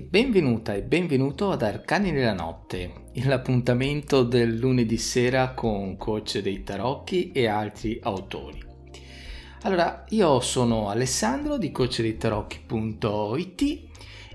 Benvenuta 0.00 0.74
e 0.74 0.82
benvenuto 0.82 1.50
ad 1.50 1.62
Arcani 1.62 2.10
nella 2.10 2.32
notte, 2.32 3.04
l'appuntamento 3.24 4.22
del 4.22 4.56
lunedì 4.56 4.98
sera 4.98 5.54
con 5.54 5.96
coach 5.96 6.40
dei 6.40 6.62
tarocchi 6.62 7.32
e 7.32 7.46
altri 7.46 7.98
autori. 8.02 8.62
Allora, 9.62 10.04
io 10.10 10.40
sono 10.40 10.88
Alessandro 10.88 11.58
di 11.58 11.72
coachdeitarocchi.it 11.72 13.84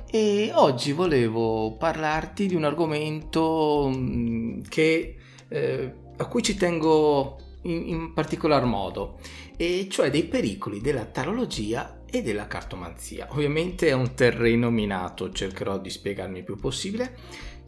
e 0.09 0.51
oggi 0.53 0.91
volevo 0.91 1.75
parlarti 1.77 2.47
di 2.47 2.55
un 2.55 2.63
argomento 2.63 3.91
mm, 3.93 4.61
che, 4.67 5.15
eh, 5.47 5.93
a 6.17 6.25
cui 6.25 6.41
ci 6.41 6.55
tengo 6.55 7.37
in, 7.63 7.87
in 7.87 8.13
particolar 8.13 8.65
modo, 8.65 9.19
e 9.55 9.87
cioè 9.89 10.09
dei 10.09 10.25
pericoli 10.25 10.81
della 10.81 11.05
tarologia 11.05 12.00
e 12.11 12.21
della 12.21 12.45
cartomanzia. 12.45 13.27
Ovviamente 13.31 13.87
è 13.87 13.93
un 13.93 14.13
terreno 14.13 14.69
minato, 14.69 15.31
cercherò 15.31 15.79
di 15.79 15.89
spiegarmi 15.89 16.39
il 16.39 16.43
più 16.43 16.57
possibile. 16.57 17.15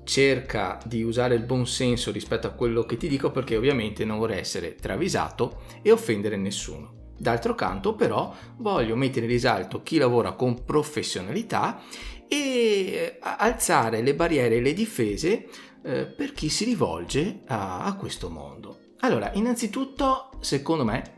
Cerca 0.03 0.77
di 0.85 1.01
usare 1.01 1.33
il 1.33 1.43
buon 1.43 1.65
senso 1.65 2.11
rispetto 2.11 2.45
a 2.45 2.51
quello 2.51 2.83
che 2.83 2.97
ti 2.97 3.07
dico 3.07 3.31
perché 3.31 3.55
ovviamente 3.55 4.03
non 4.03 4.17
vorrei 4.17 4.39
essere 4.39 4.75
travisato 4.75 5.61
e 5.81 5.91
offendere 5.91 6.35
nessuno. 6.35 7.11
D'altro 7.17 7.55
canto 7.55 7.95
però 7.95 8.35
voglio 8.57 8.97
mettere 8.97 9.25
in 9.25 9.31
risalto 9.31 9.81
chi 9.81 9.97
lavora 9.97 10.33
con 10.33 10.65
professionalità 10.65 11.81
e 12.27 13.17
alzare 13.21 14.01
le 14.01 14.13
barriere 14.13 14.57
e 14.57 14.61
le 14.61 14.73
difese 14.73 15.47
eh, 15.83 16.05
per 16.05 16.33
chi 16.33 16.49
si 16.49 16.65
rivolge 16.65 17.41
a, 17.47 17.85
a 17.85 17.95
questo 17.95 18.29
mondo. 18.29 18.79
Allora, 18.99 19.31
innanzitutto, 19.33 20.31
secondo 20.39 20.83
me, 20.83 21.17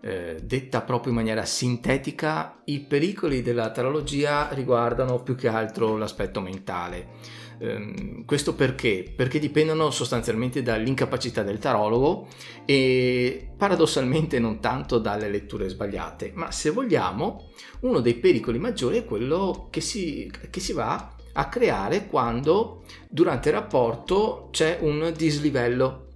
eh, 0.00 0.38
detta 0.42 0.82
proprio 0.82 1.10
in 1.10 1.18
maniera 1.18 1.44
sintetica, 1.44 2.60
i 2.64 2.80
pericoli 2.80 3.42
della 3.42 3.70
tarologia 3.70 4.48
riguardano 4.52 5.22
più 5.22 5.34
che 5.34 5.48
altro 5.48 5.96
l'aspetto 5.96 6.40
mentale. 6.40 7.46
Um, 7.60 8.24
questo 8.24 8.54
perché? 8.54 9.12
Perché 9.16 9.40
dipendono 9.40 9.90
sostanzialmente 9.90 10.62
dall'incapacità 10.62 11.42
del 11.42 11.58
tarologo 11.58 12.28
e 12.64 13.50
paradossalmente 13.56 14.38
non 14.38 14.60
tanto 14.60 14.98
dalle 14.98 15.28
letture 15.28 15.68
sbagliate, 15.68 16.30
ma 16.34 16.52
se 16.52 16.70
vogliamo 16.70 17.50
uno 17.80 17.98
dei 17.98 18.14
pericoli 18.14 18.60
maggiori 18.60 18.98
è 18.98 19.04
quello 19.04 19.66
che 19.70 19.80
si, 19.80 20.30
che 20.50 20.60
si 20.60 20.72
va 20.72 21.16
a 21.32 21.48
creare 21.48 22.06
quando 22.06 22.84
durante 23.08 23.48
il 23.48 23.56
rapporto 23.56 24.48
c'è 24.52 24.78
un 24.80 25.12
dislivello. 25.16 26.06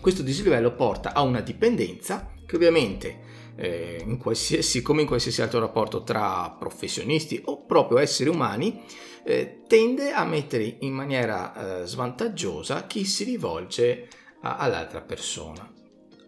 Questo 0.00 0.22
dislivello 0.22 0.74
porta 0.74 1.12
a 1.12 1.22
una 1.22 1.40
dipendenza 1.40 2.32
che 2.46 2.56
ovviamente 2.56 3.20
eh, 3.56 4.02
in 4.04 4.18
qualsiasi, 4.18 4.82
come 4.82 5.02
in 5.02 5.06
qualsiasi 5.06 5.42
altro 5.42 5.60
rapporto 5.60 6.02
tra 6.02 6.54
professionisti 6.58 7.40
o 7.46 7.64
proprio 7.64 7.98
esseri 7.98 8.28
umani, 8.28 8.82
eh, 9.24 9.62
tende 9.66 10.12
a 10.12 10.24
mettere 10.24 10.76
in 10.80 10.92
maniera 10.92 11.82
eh, 11.82 11.86
svantaggiosa 11.86 12.86
chi 12.86 13.04
si 13.04 13.24
rivolge 13.24 14.08
a, 14.42 14.56
all'altra 14.56 15.00
persona. 15.00 15.70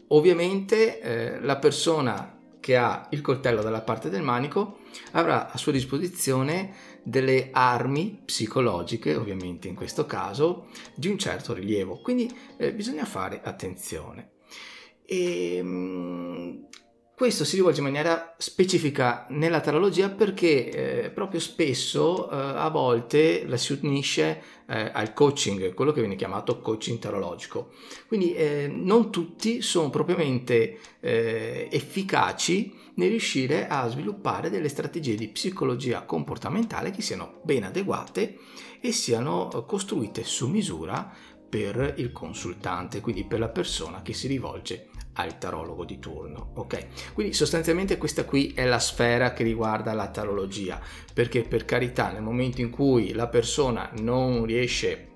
Ovviamente 0.09 1.00
eh, 1.00 1.41
la 1.41 1.56
persona 1.56 2.38
che 2.60 2.76
ha 2.76 3.06
il 3.10 3.21
coltello 3.21 3.62
dalla 3.62 3.82
parte 3.82 4.09
del 4.09 4.22
manico 4.22 4.78
avrà 5.12 5.50
a 5.50 5.56
sua 5.56 5.72
disposizione 5.72 6.75
delle 7.03 7.50
armi 7.53 8.22
psicologiche, 8.25 9.15
ovviamente 9.15 9.69
in 9.69 9.75
questo 9.75 10.06
caso, 10.06 10.66
di 10.94 11.09
un 11.09 11.19
certo 11.19 11.53
rilievo, 11.53 12.00
quindi 12.00 12.28
eh, 12.56 12.72
bisogna 12.72 13.05
fare 13.05 13.41
attenzione. 13.44 14.36
E, 15.06 15.56
ehm, 15.56 16.67
questo 17.17 17.44
si 17.44 17.56
rivolge 17.56 17.78
in 17.78 17.87
maniera 17.87 18.34
specifica 18.37 19.25
nella 19.31 19.61
tarologia 19.61 20.11
perché 20.11 21.05
eh, 21.05 21.11
proprio 21.11 21.41
spesso 21.41 22.31
eh, 22.31 22.37
a 22.37 22.69
volte 22.69 23.47
la 23.47 23.56
si 23.56 23.78
unisce 23.81 24.43
eh, 24.69 24.91
al 24.93 25.15
coaching, 25.15 25.72
quello 25.72 25.93
che 25.93 26.00
viene 26.00 26.15
chiamato 26.15 26.61
coaching 26.61 26.99
tarologico. 26.99 27.72
Quindi 28.06 28.34
eh, 28.34 28.69
non 28.71 29.11
tutti 29.11 29.62
sono 29.62 29.89
propriamente 29.89 30.78
eh, 31.00 31.69
efficaci 31.73 32.75
nel 32.97 33.09
riuscire 33.09 33.67
a 33.67 33.88
sviluppare 33.88 34.50
delle 34.50 34.69
strategie 34.69 35.15
di 35.15 35.28
psicologia 35.28 36.03
comportamentale 36.03 36.91
che 36.91 37.00
siano 37.00 37.41
ben 37.44 37.65
adeguate 37.65 38.41
e 38.78 38.93
siano 38.93 39.49
costruite 39.67 40.23
su 40.23 40.49
misura 40.49 41.11
per 41.49 41.94
il 41.97 42.12
consultante, 42.12 43.00
quindi 43.00 43.25
per 43.25 43.38
la 43.38 43.49
persona 43.49 44.03
che 44.03 44.12
si 44.12 44.27
rivolge 44.27 44.91
al 45.16 45.38
tarologo 45.38 45.84
di 45.84 45.99
turno. 45.99 46.53
Ok, 46.54 47.12
quindi 47.12 47.34
sostanzialmente 47.34 47.99
questa 47.99 48.25
qui 48.25 48.53
è 48.54 48.65
la 48.65 48.78
sfera 48.78 49.32
che 49.32 49.43
riguarda 49.43 49.93
la 49.93 50.09
tarologia, 50.09 50.81
perché 51.12 51.43
per 51.43 51.65
carità, 51.65 52.10
nel 52.10 52.22
momento 52.22 52.60
in 52.60 52.71
cui 52.71 53.12
la 53.12 53.28
persona 53.28 53.91
non 53.99 54.44
riesce 54.44 55.16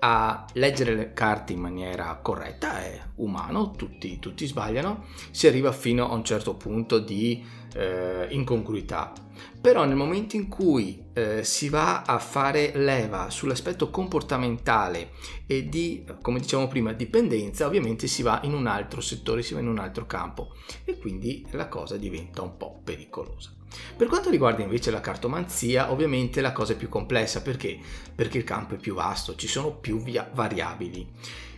a 0.00 0.46
leggere 0.54 0.94
le 0.94 1.12
carte 1.12 1.52
in 1.52 1.60
maniera 1.60 2.18
corretta, 2.22 2.80
è 2.80 3.00
umano, 3.16 3.72
tutti, 3.72 4.18
tutti 4.18 4.46
sbagliano, 4.46 5.04
si 5.30 5.46
arriva 5.46 5.72
fino 5.72 6.08
a 6.08 6.14
un 6.14 6.24
certo 6.24 6.54
punto 6.54 6.98
di 6.98 7.44
eh, 7.74 8.26
incongruità. 8.30 9.12
Però 9.60 9.84
nel 9.84 9.96
momento 9.96 10.36
in 10.36 10.48
cui 10.48 11.04
eh, 11.12 11.44
si 11.44 11.68
va 11.68 12.02
a 12.02 12.18
fare 12.18 12.72
leva 12.74 13.30
sull'aspetto 13.30 13.90
comportamentale 13.90 15.10
e 15.46 15.68
di, 15.68 16.04
come 16.22 16.40
diciamo 16.40 16.68
prima, 16.68 16.92
dipendenza, 16.92 17.66
ovviamente 17.66 18.06
si 18.06 18.22
va 18.22 18.40
in 18.44 18.54
un 18.54 18.66
altro 18.66 19.00
settore, 19.00 19.42
si 19.42 19.54
va 19.54 19.60
in 19.60 19.68
un 19.68 19.78
altro 19.78 20.06
campo 20.06 20.54
e 20.84 20.98
quindi 20.98 21.46
la 21.50 21.68
cosa 21.68 21.96
diventa 21.96 22.42
un 22.42 22.56
po' 22.56 22.80
pericolosa. 22.82 23.57
Per 23.96 24.06
quanto 24.06 24.30
riguarda 24.30 24.62
invece 24.62 24.90
la 24.90 25.00
cartomanzia, 25.00 25.90
ovviamente 25.90 26.40
la 26.40 26.52
cosa 26.52 26.72
è 26.72 26.76
più 26.76 26.88
complessa 26.88 27.42
perché? 27.42 27.78
Perché 28.14 28.38
il 28.38 28.44
campo 28.44 28.74
è 28.74 28.78
più 28.78 28.94
vasto, 28.94 29.34
ci 29.34 29.48
sono 29.48 29.74
più 29.74 30.02
variabili. 30.32 31.06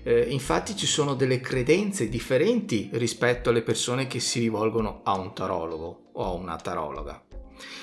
Eh, 0.03 0.27
infatti 0.31 0.75
ci 0.77 0.87
sono 0.87 1.15
delle 1.15 1.41
credenze 1.41 2.09
differenti 2.09 2.89
rispetto 2.93 3.51
alle 3.51 3.63
persone 3.63 4.07
che 4.07 4.19
si 4.19 4.41
rivolgono 4.41 5.03
a 5.05 5.19
un 5.19 5.35
tarologo 5.35 6.11
o 6.13 6.25
a 6.25 6.33
una 6.33 6.57
tarologa. 6.57 7.23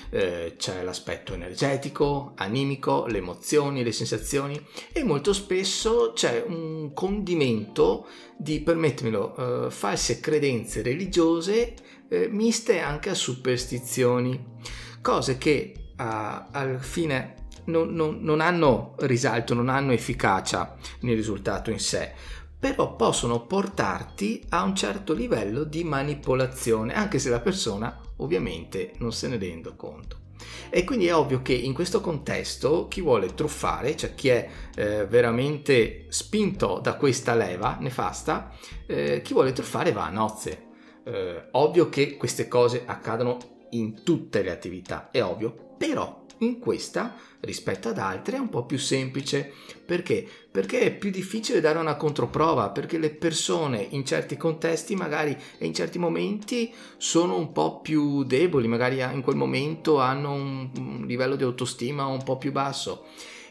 Eh, 0.10 0.56
c'è 0.58 0.82
l'aspetto 0.84 1.34
energetico, 1.34 2.32
animico, 2.36 3.06
le 3.06 3.18
emozioni, 3.20 3.84
le 3.84 3.92
sensazioni 3.92 4.60
e 4.92 5.04
molto 5.04 5.34
spesso 5.34 6.14
c'è 6.16 6.44
un 6.48 6.94
condimento 6.94 8.08
di, 8.36 8.62
permettemelo, 8.62 9.68
eh, 9.68 9.72
false 9.72 10.20
credenze 10.20 10.82
religiose 10.82 11.74
eh, 12.10 12.28
miste 12.30 12.80
anche 12.80 13.10
a 13.10 13.16
superstizioni, 13.16 14.56
cose 15.02 15.38
che 15.38 15.74
al 15.98 16.78
fine 16.80 17.48
non, 17.66 17.94
non, 17.94 18.20
non 18.22 18.40
hanno 18.40 18.96
risalto, 19.00 19.54
non 19.54 19.70
hanno 19.70 19.92
efficacia 19.92 20.76
nel 21.02 21.16
risultato 21.16 21.72
in 21.72 21.80
sé, 21.80 22.14
però 22.60 22.96
possono 22.96 23.46
portarti 23.46 24.44
a 24.50 24.64
un 24.64 24.76
certo 24.76 25.14
livello 25.14 25.64
di 25.64 25.84
manipolazione, 25.84 26.94
anche 26.94 27.20
se 27.20 27.30
la 27.30 27.40
persona 27.40 28.00
ovviamente 28.18 28.94
non 28.98 29.12
se 29.12 29.28
ne 29.28 29.38
rende 29.38 29.76
conto. 29.76 30.26
E 30.70 30.84
quindi 30.84 31.08
è 31.08 31.16
ovvio 31.16 31.42
che 31.42 31.54
in 31.54 31.74
questo 31.74 32.02
contesto 32.02 32.88
chi 32.88 33.02
vuole 33.02 33.34
truffare, 33.34 33.96
cioè 33.96 34.16
chi 34.16 34.30
è 34.30 34.50
eh, 34.76 35.06
veramente 35.06 36.06
spinto 36.10 36.80
da 36.82 36.96
questa 36.96 37.36
leva 37.36 37.78
nefasta, 37.80 38.52
eh, 38.86 39.22
chi 39.24 39.34
vuole 39.34 39.54
truffare 39.54 39.92
va 39.92 40.06
a 40.06 40.10
nozze. 40.10 40.67
Eh, 41.08 41.48
ovvio 41.52 41.88
che 41.88 42.18
queste 42.18 42.50
cose 42.50 42.84
accadono 42.86 43.38
in 43.72 44.04
tutte 44.04 44.42
le 44.42 44.52
attività, 44.52 45.10
è 45.10 45.24
ovvio, 45.24 45.76
però 45.78 46.26
in 46.40 46.60
questa, 46.60 47.16
rispetto 47.40 47.88
ad 47.88 47.98
altre, 47.98 48.36
è 48.36 48.40
un 48.40 48.50
po' 48.50 48.66
più 48.66 48.78
semplice. 48.78 49.52
Perché? 49.86 50.28
Perché 50.52 50.82
è 50.82 50.92
più 50.94 51.10
difficile 51.10 51.62
dare 51.62 51.80
una 51.80 51.96
controprova, 51.96 52.72
perché 52.72 52.98
le 52.98 53.10
persone 53.10 53.88
in 53.92 54.06
certi 54.06 54.36
contesti 54.36 54.96
magari 54.96 55.36
e 55.58 55.66
in 55.66 55.74
certi 55.74 55.98
momenti 55.98 56.74
sono 56.98 57.38
un 57.38 57.54
po' 57.54 57.80
più 57.80 58.24
deboli, 58.24 58.68
magari 58.68 59.00
in 59.00 59.22
quel 59.22 59.38
momento 59.38 60.00
hanno 60.00 60.34
un, 60.34 61.06
livello 61.08 61.38
di 61.38 61.44
autostima 61.44 62.06
un 62.06 62.22
po' 62.22 62.38
più 62.38 62.52
basso. 62.52 63.06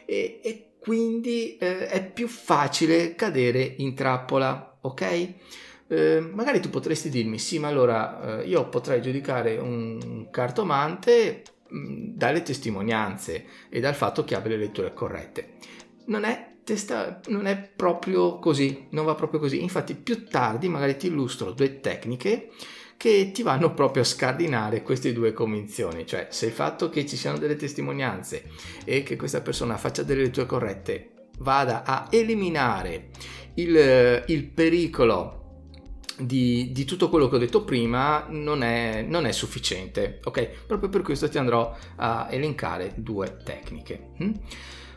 E, 0.04 0.40
e 0.42 0.74
quindi 0.78 1.56
eh, 1.56 1.88
è 1.88 2.04
più 2.04 2.28
facile 2.28 3.14
cadere 3.14 3.74
in 3.78 3.94
trappola, 3.94 4.78
ok? 4.82 5.34
Eh, 5.88 6.20
magari 6.20 6.60
tu 6.60 6.70
potresti 6.70 7.08
dirmi, 7.08 7.38
sì, 7.38 7.58
ma 7.58 7.68
allora 7.68 8.40
eh, 8.40 8.46
io 8.46 8.68
potrei 8.68 9.00
giudicare 9.00 9.56
un 9.58 10.28
cartomante 10.30 11.42
dalle 11.68 12.42
testimonianze 12.42 13.44
e 13.68 13.80
dal 13.80 13.94
fatto 13.94 14.24
che 14.24 14.34
abbia 14.34 14.50
le 14.50 14.58
letture 14.58 14.92
corrette. 14.92 15.54
Non 16.06 16.24
è 16.24 16.54
testa 16.66 17.20
non 17.28 17.46
è 17.46 17.56
proprio 17.56 18.40
così, 18.40 18.88
non 18.90 19.04
va 19.04 19.14
proprio 19.14 19.38
così. 19.38 19.62
Infatti 19.62 19.94
più 19.94 20.26
tardi 20.26 20.68
magari 20.68 20.96
ti 20.96 21.06
illustro 21.06 21.52
due 21.52 21.80
tecniche 21.80 22.50
che 22.96 23.30
ti 23.32 23.42
vanno 23.42 23.72
proprio 23.72 24.02
a 24.02 24.06
scardinare 24.06 24.82
queste 24.82 25.12
due 25.12 25.32
convinzioni, 25.32 26.06
cioè 26.06 26.28
se 26.30 26.46
il 26.46 26.52
fatto 26.52 26.88
che 26.88 27.06
ci 27.06 27.16
siano 27.16 27.38
delle 27.38 27.56
testimonianze 27.56 28.50
e 28.84 29.02
che 29.02 29.16
questa 29.16 29.42
persona 29.42 29.76
faccia 29.76 30.02
delle 30.02 30.22
letture 30.22 30.46
corrette 30.46 31.10
vada 31.38 31.84
a 31.84 32.08
eliminare 32.10 33.10
il, 33.54 34.24
il 34.26 34.44
pericolo 34.46 35.35
di, 36.18 36.70
di, 36.72 36.84
tutto 36.84 37.08
quello 37.08 37.28
che 37.28 37.36
ho 37.36 37.38
detto 37.38 37.64
prima 37.64 38.26
non 38.28 38.62
è, 38.62 39.02
non 39.02 39.26
è, 39.26 39.32
sufficiente, 39.32 40.20
ok? 40.24 40.66
Proprio 40.66 40.88
per 40.88 41.02
questo 41.02 41.28
ti 41.28 41.38
andrò 41.38 41.74
a 41.96 42.28
elencare 42.30 42.92
due 42.96 43.36
tecniche. 43.44 44.10
Hm? 44.18 44.32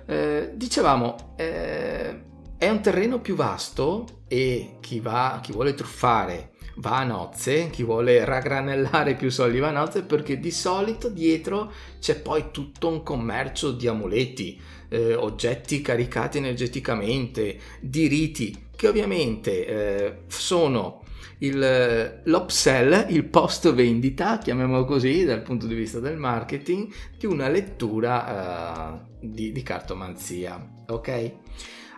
Eh, 0.05 0.51
dicevamo, 0.55 1.33
eh, 1.35 2.21
è 2.57 2.69
un 2.69 2.81
terreno 2.81 3.19
più 3.19 3.35
vasto 3.35 4.23
e 4.27 4.77
chi, 4.79 4.99
va, 4.99 5.39
chi 5.41 5.51
vuole 5.51 5.73
truffare 5.73 6.51
va 6.75 6.99
a 6.99 7.03
nozze, 7.03 7.69
chi 7.69 7.83
vuole 7.83 8.23
raggranellare 8.25 9.15
più 9.15 9.29
soldi 9.29 9.59
va 9.59 9.69
a 9.69 9.71
nozze 9.71 10.03
perché 10.03 10.39
di 10.39 10.51
solito 10.51 11.09
dietro 11.09 11.71
c'è 11.99 12.19
poi 12.19 12.45
tutto 12.51 12.87
un 12.87 13.03
commercio 13.03 13.71
di 13.71 13.87
amuleti, 13.87 14.59
eh, 14.89 15.13
oggetti 15.13 15.81
caricati 15.81 16.37
energeticamente, 16.37 17.59
di 17.81 18.07
riti 18.07 18.67
che 18.75 18.87
ovviamente 18.87 19.65
eh, 19.65 20.17
sono 20.27 21.03
il, 21.39 22.21
l'upsell, 22.23 23.05
il 23.09 23.25
post 23.25 23.71
vendita, 23.73 24.37
chiamiamolo 24.37 24.85
così 24.85 25.25
dal 25.25 25.41
punto 25.41 25.67
di 25.67 25.75
vista 25.75 25.99
del 25.99 26.17
marketing, 26.17 26.91
di 27.17 27.25
una 27.25 27.47
lettura 27.47 28.99
uh, 28.99 29.17
di, 29.19 29.51
di 29.51 29.63
cartomanzia. 29.63 30.83
Ok? 30.87 31.31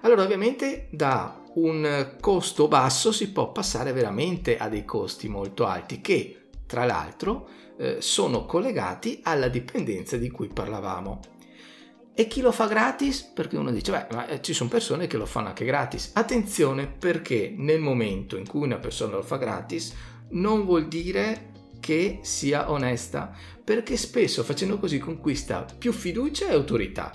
Allora 0.02 0.24
ovviamente 0.24 0.88
da 0.92 1.42
un 1.54 2.16
costo 2.20 2.68
basso 2.68 3.12
si 3.12 3.32
può 3.32 3.52
passare 3.52 3.92
veramente 3.92 4.58
a 4.58 4.70
dei 4.70 4.86
costi 4.86 5.28
molto 5.28 5.66
alti 5.66 6.02
che 6.02 6.50
tra 6.66 6.86
l'altro 6.86 7.50
eh, 7.78 7.98
sono 8.00 8.46
collegati 8.46 9.20
alla 9.24 9.48
dipendenza 9.48 10.18
di 10.18 10.30
cui 10.30 10.48
parlavamo. 10.48 11.20
E 12.14 12.28
chi 12.28 12.42
lo 12.42 12.52
fa 12.52 12.68
gratis? 12.68 13.24
Perché 13.24 13.58
uno 13.58 13.72
dice, 13.72 13.92
beh, 13.92 14.08
ma 14.12 14.28
eh, 14.28 14.42
ci 14.42 14.54
sono 14.54 14.70
persone 14.70 15.08
che 15.08 15.18
lo 15.18 15.26
fanno 15.26 15.48
anche 15.48 15.64
gratis. 15.64 16.12
Attenzione 16.14 16.88
perché 16.88 17.54
nel 17.56 17.80
momento 17.80 18.38
in 18.38 18.46
cui 18.46 18.64
una 18.64 18.78
persona 18.78 19.16
lo 19.16 19.24
fa 19.24 19.38
gratis 19.38 19.94
non 20.32 20.66
vuol 20.66 20.88
dire 20.88 21.50
che 21.80 22.20
sia 22.22 22.70
onesta, 22.70 23.34
perché 23.64 23.96
spesso 23.98 24.44
facendo 24.44 24.78
così 24.78 25.00
conquista 25.00 25.66
più 25.78 25.94
fiducia 25.94 26.50
e 26.50 26.54
autorità. 26.54 27.12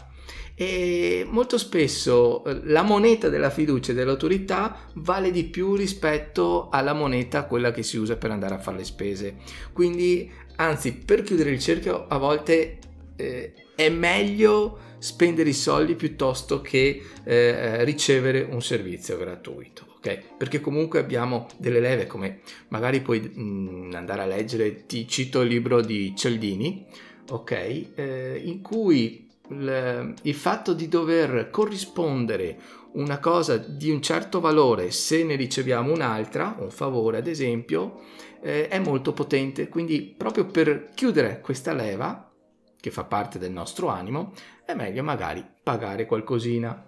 E 0.54 1.26
molto 1.28 1.58
spesso 1.58 2.42
eh, 2.44 2.60
la 2.64 2.80
moneta 2.80 3.28
della 3.28 3.50
fiducia 3.50 3.92
e 3.92 3.94
dell'autorità 3.94 4.88
vale 4.94 5.30
di 5.30 5.44
più 5.44 5.74
rispetto 5.74 6.70
alla 6.70 6.94
moneta 6.94 7.44
quella 7.44 7.70
che 7.70 7.82
si 7.82 7.98
usa 7.98 8.16
per 8.16 8.30
andare 8.30 8.54
a 8.54 8.58
fare 8.58 8.78
le 8.78 8.84
spese. 8.84 9.36
Quindi, 9.74 10.32
anzi, 10.56 10.94
per 10.94 11.22
chiudere 11.22 11.50
il 11.50 11.60
cerchio, 11.60 12.06
a 12.06 12.16
volte 12.16 12.78
eh, 13.16 13.52
è 13.76 13.88
meglio 13.90 14.78
spendere 14.98 15.50
i 15.50 15.54
soldi 15.54 15.94
piuttosto 15.94 16.60
che 16.60 17.00
eh, 17.22 17.84
ricevere 17.84 18.42
un 18.50 18.62
servizio 18.62 19.16
gratuito. 19.16 19.84
Okay? 19.98 20.20
Perché 20.36 20.60
comunque 20.60 20.98
abbiamo 20.98 21.46
delle 21.58 21.80
leve 21.80 22.06
come 22.06 22.40
magari 22.68 23.00
puoi 23.00 23.20
mh, 23.20 23.40
mm, 23.40 23.92
andare 23.94 24.22
a 24.22 24.26
leggere, 24.26 24.86
ti 24.86 25.06
cito 25.06 25.42
il 25.42 25.48
libro 25.48 25.80
di 25.80 26.14
Cialdini, 26.16 26.84
ok? 27.30 27.52
Eh, 27.94 28.40
in 28.44 28.62
cui 28.62 29.28
il, 29.50 30.14
il 30.22 30.34
fatto 30.34 30.72
di 30.72 30.88
dover 30.88 31.50
corrispondere 31.50 32.58
una 32.92 33.18
cosa 33.18 33.58
di 33.58 33.90
un 33.90 34.00
certo 34.00 34.40
valore 34.40 34.90
se 34.90 35.22
ne 35.22 35.36
riceviamo 35.36 35.92
un'altra, 35.92 36.56
un 36.58 36.70
favore 36.70 37.18
ad 37.18 37.26
esempio, 37.26 38.00
eh, 38.40 38.68
è 38.68 38.78
molto 38.78 39.12
potente. 39.12 39.68
Quindi 39.68 40.14
proprio 40.16 40.46
per 40.46 40.90
chiudere 40.94 41.40
questa 41.40 41.72
leva, 41.72 42.25
che 42.86 42.92
fa 42.92 43.02
parte 43.02 43.40
del 43.40 43.50
nostro 43.50 43.88
animo, 43.88 44.32
è 44.64 44.72
meglio 44.72 45.02
magari 45.02 45.44
pagare 45.60 46.06
qualcosina. 46.06 46.86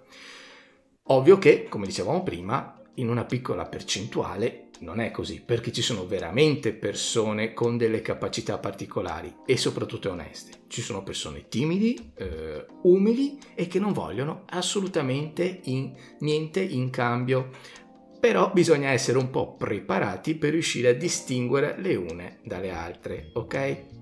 Ovvio 1.07 1.37
che, 1.37 1.65
come 1.67 1.87
dicevamo 1.87 2.23
prima, 2.23 2.81
in 2.95 3.09
una 3.09 3.25
piccola 3.25 3.65
percentuale 3.65 4.69
non 4.79 5.01
è 5.01 5.11
così, 5.11 5.41
perché 5.41 5.73
ci 5.73 5.81
sono 5.81 6.05
veramente 6.05 6.71
persone 6.71 7.51
con 7.51 7.75
delle 7.75 8.01
capacità 8.01 8.59
particolari 8.59 9.39
e 9.45 9.57
soprattutto 9.57 10.09
oneste. 10.09 10.59
Ci 10.67 10.81
sono 10.81 11.03
persone 11.03 11.49
timidi, 11.49 12.13
eh, 12.15 12.65
umili 12.83 13.37
e 13.53 13.67
che 13.67 13.79
non 13.79 13.91
vogliono 13.91 14.43
assolutamente 14.51 15.59
in, 15.63 15.93
niente 16.19 16.61
in 16.61 16.89
cambio. 16.91 17.49
Però 18.21 18.51
bisogna 18.53 18.91
essere 18.91 19.17
un 19.17 19.29
po' 19.29 19.57
preparati 19.57 20.35
per 20.35 20.51
riuscire 20.51 20.89
a 20.89 20.93
distinguere 20.93 21.75
le 21.77 21.95
une 21.95 22.39
dalle 22.45 22.71
altre, 22.71 23.31
ok? 23.33 23.98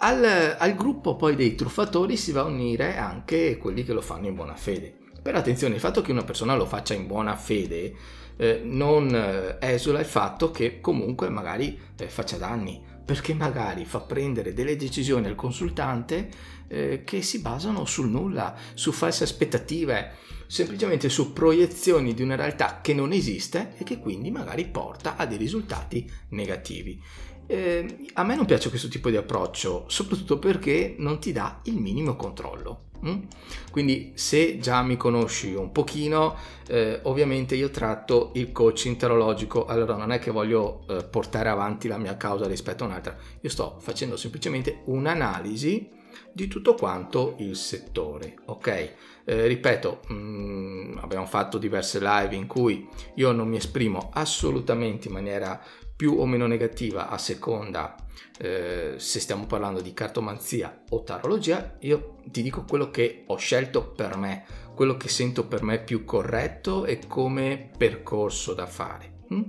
Al, 0.00 0.56
al 0.58 0.74
gruppo 0.76 1.16
poi 1.16 1.34
dei 1.34 1.56
truffatori 1.56 2.16
si 2.16 2.30
va 2.30 2.42
a 2.42 2.44
unire 2.44 2.96
anche 2.96 3.58
quelli 3.58 3.82
che 3.82 3.92
lo 3.92 4.00
fanno 4.00 4.28
in 4.28 4.34
buona 4.34 4.54
fede. 4.54 4.94
Però 5.20 5.36
attenzione, 5.36 5.74
il 5.74 5.80
fatto 5.80 6.02
che 6.02 6.12
una 6.12 6.22
persona 6.22 6.54
lo 6.54 6.66
faccia 6.66 6.94
in 6.94 7.08
buona 7.08 7.34
fede 7.34 7.94
eh, 8.36 8.60
non 8.62 9.12
eh, 9.12 9.56
esula 9.58 9.98
il 9.98 10.06
fatto 10.06 10.52
che 10.52 10.80
comunque 10.80 11.28
magari 11.28 11.76
eh, 11.96 12.08
faccia 12.08 12.36
danni, 12.36 12.80
perché 13.04 13.34
magari 13.34 13.84
fa 13.84 14.00
prendere 14.00 14.54
delle 14.54 14.76
decisioni 14.76 15.26
al 15.26 15.34
consultante 15.34 16.28
eh, 16.68 17.02
che 17.04 17.20
si 17.20 17.40
basano 17.40 17.84
sul 17.84 18.08
nulla, 18.08 18.54
su 18.74 18.92
false 18.92 19.24
aspettative, 19.24 20.12
semplicemente 20.46 21.08
su 21.08 21.32
proiezioni 21.32 22.14
di 22.14 22.22
una 22.22 22.36
realtà 22.36 22.80
che 22.80 22.94
non 22.94 23.12
esiste 23.12 23.74
e 23.78 23.84
che 23.84 23.98
quindi 23.98 24.30
magari 24.30 24.66
porta 24.66 25.16
a 25.16 25.26
dei 25.26 25.38
risultati 25.38 26.08
negativi. 26.28 27.02
Eh, 27.50 28.10
a 28.12 28.24
me 28.24 28.36
non 28.36 28.44
piace 28.44 28.68
questo 28.68 28.88
tipo 28.88 29.08
di 29.08 29.16
approccio, 29.16 29.84
soprattutto 29.88 30.38
perché 30.38 30.96
non 30.98 31.18
ti 31.18 31.32
dà 31.32 31.60
il 31.64 31.78
minimo 31.78 32.14
controllo. 32.14 32.82
Mm? 33.06 33.22
Quindi 33.70 34.12
se 34.16 34.58
già 34.58 34.82
mi 34.82 34.98
conosci 34.98 35.54
un 35.54 35.72
pochino, 35.72 36.36
eh, 36.66 37.00
ovviamente 37.04 37.54
io 37.54 37.70
tratto 37.70 38.32
il 38.34 38.52
coaching 38.52 38.96
terologico, 38.96 39.64
allora 39.64 39.96
non 39.96 40.12
è 40.12 40.18
che 40.18 40.30
voglio 40.30 40.84
eh, 40.88 41.04
portare 41.04 41.48
avanti 41.48 41.88
la 41.88 41.96
mia 41.96 42.18
causa 42.18 42.46
rispetto 42.46 42.84
a 42.84 42.88
un'altra, 42.88 43.16
io 43.40 43.48
sto 43.48 43.78
facendo 43.80 44.16
semplicemente 44.18 44.82
un'analisi 44.84 45.96
di 46.32 46.48
tutto 46.48 46.74
quanto 46.74 47.36
il 47.38 47.56
settore, 47.56 48.36
ok? 48.46 48.92
Eh, 49.24 49.46
ripeto, 49.46 50.00
mh, 50.08 50.14
mm, 50.14 50.98
abbiamo 51.00 51.26
fatto 51.26 51.58
diverse 51.58 52.00
live 52.00 52.34
in 52.34 52.46
cui 52.46 52.88
io 53.14 53.32
non 53.32 53.48
mi 53.48 53.56
esprimo 53.56 54.10
assolutamente 54.12 55.08
in 55.08 55.14
maniera 55.14 55.60
più 55.98 56.14
o 56.16 56.26
meno 56.26 56.46
negativa 56.46 57.08
a 57.08 57.18
seconda 57.18 57.96
eh, 58.38 58.94
se 58.98 59.18
stiamo 59.18 59.46
parlando 59.46 59.80
di 59.80 59.92
cartomanzia 59.92 60.84
o 60.90 61.02
tarologia, 61.02 61.74
io 61.80 62.18
ti 62.26 62.40
dico 62.40 62.62
quello 62.62 62.92
che 62.92 63.24
ho 63.26 63.34
scelto 63.34 63.90
per 63.90 64.16
me, 64.16 64.44
quello 64.76 64.96
che 64.96 65.08
sento 65.08 65.48
per 65.48 65.64
me 65.64 65.80
più 65.80 66.04
corretto 66.04 66.84
e 66.84 67.00
come 67.08 67.70
percorso 67.76 68.54
da 68.54 68.66
fare. 68.66 69.22
Mm? 69.34 69.42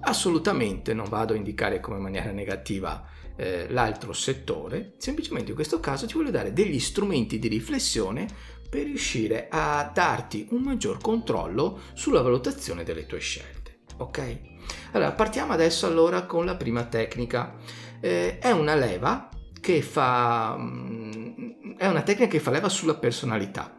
Assolutamente 0.00 0.94
non 0.94 1.06
vado 1.10 1.34
a 1.34 1.36
indicare 1.36 1.80
come 1.80 1.98
maniera 1.98 2.30
negativa 2.30 3.06
eh, 3.36 3.66
l'altro 3.68 4.14
settore, 4.14 4.94
semplicemente 4.96 5.50
in 5.50 5.54
questo 5.54 5.80
caso 5.80 6.06
ti 6.06 6.14
voglio 6.14 6.30
dare 6.30 6.54
degli 6.54 6.80
strumenti 6.80 7.38
di 7.38 7.48
riflessione 7.48 8.26
per 8.70 8.84
riuscire 8.84 9.48
a 9.50 9.90
darti 9.92 10.46
un 10.52 10.62
maggior 10.62 10.96
controllo 10.98 11.80
sulla 11.92 12.22
valutazione 12.22 12.84
delle 12.84 13.04
tue 13.04 13.18
scelte. 13.18 13.80
Ok? 13.98 14.57
Allora, 14.92 15.12
partiamo 15.12 15.52
adesso 15.52 15.86
allora 15.86 16.22
con 16.22 16.44
la 16.44 16.56
prima 16.56 16.84
tecnica. 16.84 17.54
Eh, 18.00 18.38
è 18.38 18.50
una 18.50 18.74
leva 18.74 19.28
che 19.60 19.82
fa... 19.82 20.56
Mm, 20.58 21.76
è 21.76 21.86
una 21.86 22.02
tecnica 22.02 22.30
che 22.30 22.40
fa 22.40 22.50
leva 22.50 22.68
sulla 22.68 22.94
personalità. 22.94 23.74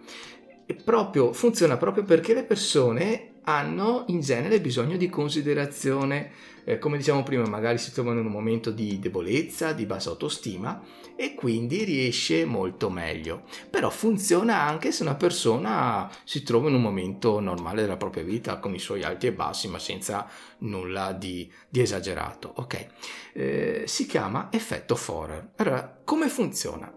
Proprio, 0.84 1.34
funziona 1.34 1.78
proprio 1.78 2.04
perché 2.04 2.34
le 2.34 2.44
persone 2.44 3.40
hanno 3.44 4.04
in 4.08 4.22
genere 4.22 4.62
bisogno 4.62 4.98
di 4.98 5.10
considerazione 5.10 6.32
eh, 6.70 6.78
come 6.78 6.98
diciamo 6.98 7.24
prima, 7.24 7.48
magari 7.48 7.80
si 7.80 7.92
trovano 7.92 8.20
in 8.20 8.28
un 8.28 8.32
momento 8.32 8.70
di 8.70 9.00
debolezza, 9.00 9.74
di 9.74 9.88
bassa 9.88 10.10
autostima 10.10 10.80
e 11.22 11.36
quindi 11.36 11.84
riesce 11.84 12.46
molto 12.46 12.90
meglio. 12.90 13.44
Però 13.70 13.90
funziona 13.90 14.62
anche 14.62 14.94
se 14.94 15.04
una 15.04 15.16
persona 15.16 16.10
si 16.24 16.44
trova 16.44 16.70
in 16.70 16.76
un 16.76 16.82
momento 16.82 17.42
normale 17.42 17.82
della 17.82 17.98
propria 17.98 18.24
vita, 18.24 18.58
con 18.60 18.74
i 18.74 18.80
suoi 18.80 19.04
alti 19.04 19.28
e 19.28 19.34
bassi, 19.34 19.68
ma 19.68 19.80
senza 19.80 20.26
nulla 20.60 21.12
di, 21.12 21.52
di 21.68 21.82
esagerato. 21.82 22.54
Ok, 22.56 22.88
eh, 23.34 23.84
si 23.86 24.06
chiama 24.06 24.48
effetto 24.50 24.96
Forer. 24.96 25.50
Allora, 25.58 26.00
come 26.06 26.30
funziona? 26.30 26.90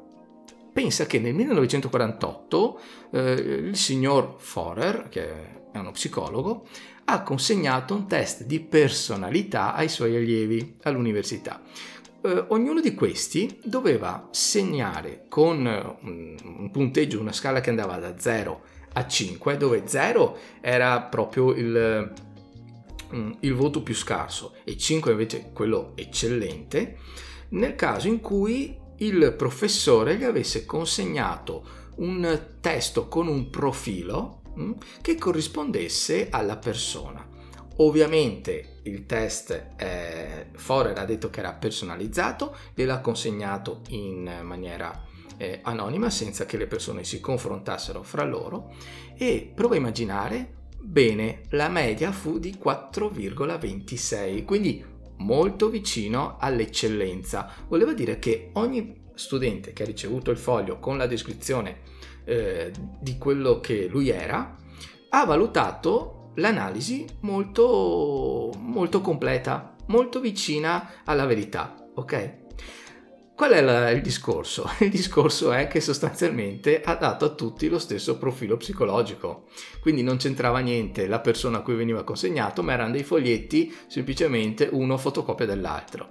Pensa 0.73 1.05
che 1.07 1.19
nel 1.19 1.35
1948 1.35 2.81
eh, 3.11 3.33
il 3.33 3.77
signor 3.77 4.37
Forer, 4.39 5.09
che 5.09 5.71
è 5.73 5.79
uno 5.79 5.91
psicologo, 5.91 6.69
ha 7.07 7.23
consegnato 7.23 7.93
un 7.95 8.07
test 8.07 8.45
di 8.45 8.61
personalità 8.61 9.75
ai 9.75 9.89
suoi 9.89 10.15
allievi 10.15 10.77
all'università. 10.83 11.61
Eh, 12.25 12.45
ognuno 12.49 12.81
di 12.81 12.95
questi 12.95 13.59
doveva 13.65 14.29
segnare 14.31 15.25
con 15.29 15.59
un, 16.03 16.37
un 16.43 16.71
punteggio, 16.71 17.21
una 17.21 17.33
scala 17.33 17.61
che 17.61 17.71
andava 17.71 17.99
da 17.99 18.19
0 18.19 18.63
a 18.95 19.07
5, 19.07 19.57
dove 19.57 19.83
0 19.87 20.37
era 20.61 21.01
proprio 21.03 21.53
il, 21.53 22.13
mm, 23.15 23.33
il 23.41 23.55
voto 23.55 23.83
più 23.83 23.95
scarso 23.95 24.55
e 24.65 24.77
5 24.77 25.11
invece 25.11 25.51
quello 25.53 25.93
eccellente, 25.95 26.99
nel 27.51 27.75
caso 27.75 28.09
in 28.09 28.21
cui 28.21 28.79
il 28.99 29.35
professore 29.37 30.17
gli 30.17 30.25
avesse 30.25 30.65
consegnato 30.65 31.81
un 31.97 32.57
testo 32.61 33.09
con 33.09 33.27
un 33.27 33.51
profilo 33.51 34.43
mm, 34.59 34.73
che 35.01 35.17
corrispondesse 35.17 36.29
alla 36.31 36.57
persona. 36.57 37.32
Ovviamente 37.83 38.81
il 38.85 39.07
test 39.07 39.71
eh, 39.77 40.47
Forer 40.55 40.97
ha 40.99 41.05
detto 41.05 41.31
che 41.31 41.41
era 41.41 41.53
personalizzato, 41.53 42.57
gliel'ha 42.75 43.01
consegnato 43.01 43.81
in 43.89 44.41
maniera 44.43 45.05
eh, 45.37 45.59
anonima 45.65 46.09
senza 46.09 46.47
che 46.47 46.57
le 46.57 46.69
persone 46.69 47.03
si 47.03 47.19
confrontassero 47.19 48.05
fra 48.05 48.23
loro 48.23 48.73
e 49.17 49.51
prova 49.53 49.75
a 49.75 49.79
immaginare, 49.79 50.67
bene, 50.81 51.41
la 51.51 51.69
media 51.69 52.13
fu 52.13 52.39
di 52.39 52.57
4,26, 52.63 54.45
quindi 54.45 54.85
molto 55.17 55.69
vicino 55.69 56.37
all'eccellenza. 56.39 57.51
Voleva 57.67 57.93
dire 57.95 58.21
che 58.21 58.51
ogni 58.53 59.11
studente 59.15 59.73
che 59.73 59.83
ha 59.83 59.87
ricevuto 59.87 60.31
il 60.31 60.39
foglio 60.39 60.79
con 60.79 60.97
la 60.97 61.09
descrizione 61.09 61.81
eh, 62.27 62.71
di 63.01 63.19
quello 63.19 63.59
che 63.59 63.89
lui 63.89 64.09
era 64.09 64.57
ha 65.09 65.25
valutato 65.27 66.22
l'analisi 66.35 67.07
molto 67.21 68.53
molto 68.59 69.01
completa, 69.01 69.75
molto 69.87 70.21
vicina 70.21 71.03
alla 71.05 71.27
verità, 71.27 71.75
ok? 71.95 72.41
Qual 73.35 73.51
è 73.51 73.61
la, 73.61 73.91
il 73.91 74.03
discorso? 74.03 74.71
Il 74.81 74.91
discorso 74.91 75.53
è 75.53 75.67
che 75.67 75.81
sostanzialmente 75.81 76.81
ha 76.81 76.95
dato 76.95 77.25
a 77.25 77.31
tutti 77.31 77.69
lo 77.69 77.79
stesso 77.79 78.17
profilo 78.19 78.57
psicologico, 78.57 79.49
quindi 79.81 80.03
non 80.03 80.17
c'entrava 80.17 80.61
niente 80.61 81.09
la 81.09 81.19
persona 81.19 81.59
a 81.59 81.61
cui 81.63 81.75
veniva 81.75 82.05
consegnato, 82.05 82.63
ma 82.63 82.75
erano 82.75 82.93
dei 82.93 83.03
foglietti 83.03 83.75
semplicemente 83.89 84.69
uno 84.71 84.97
fotocopia 84.97 85.47
dell'altro. 85.47 86.11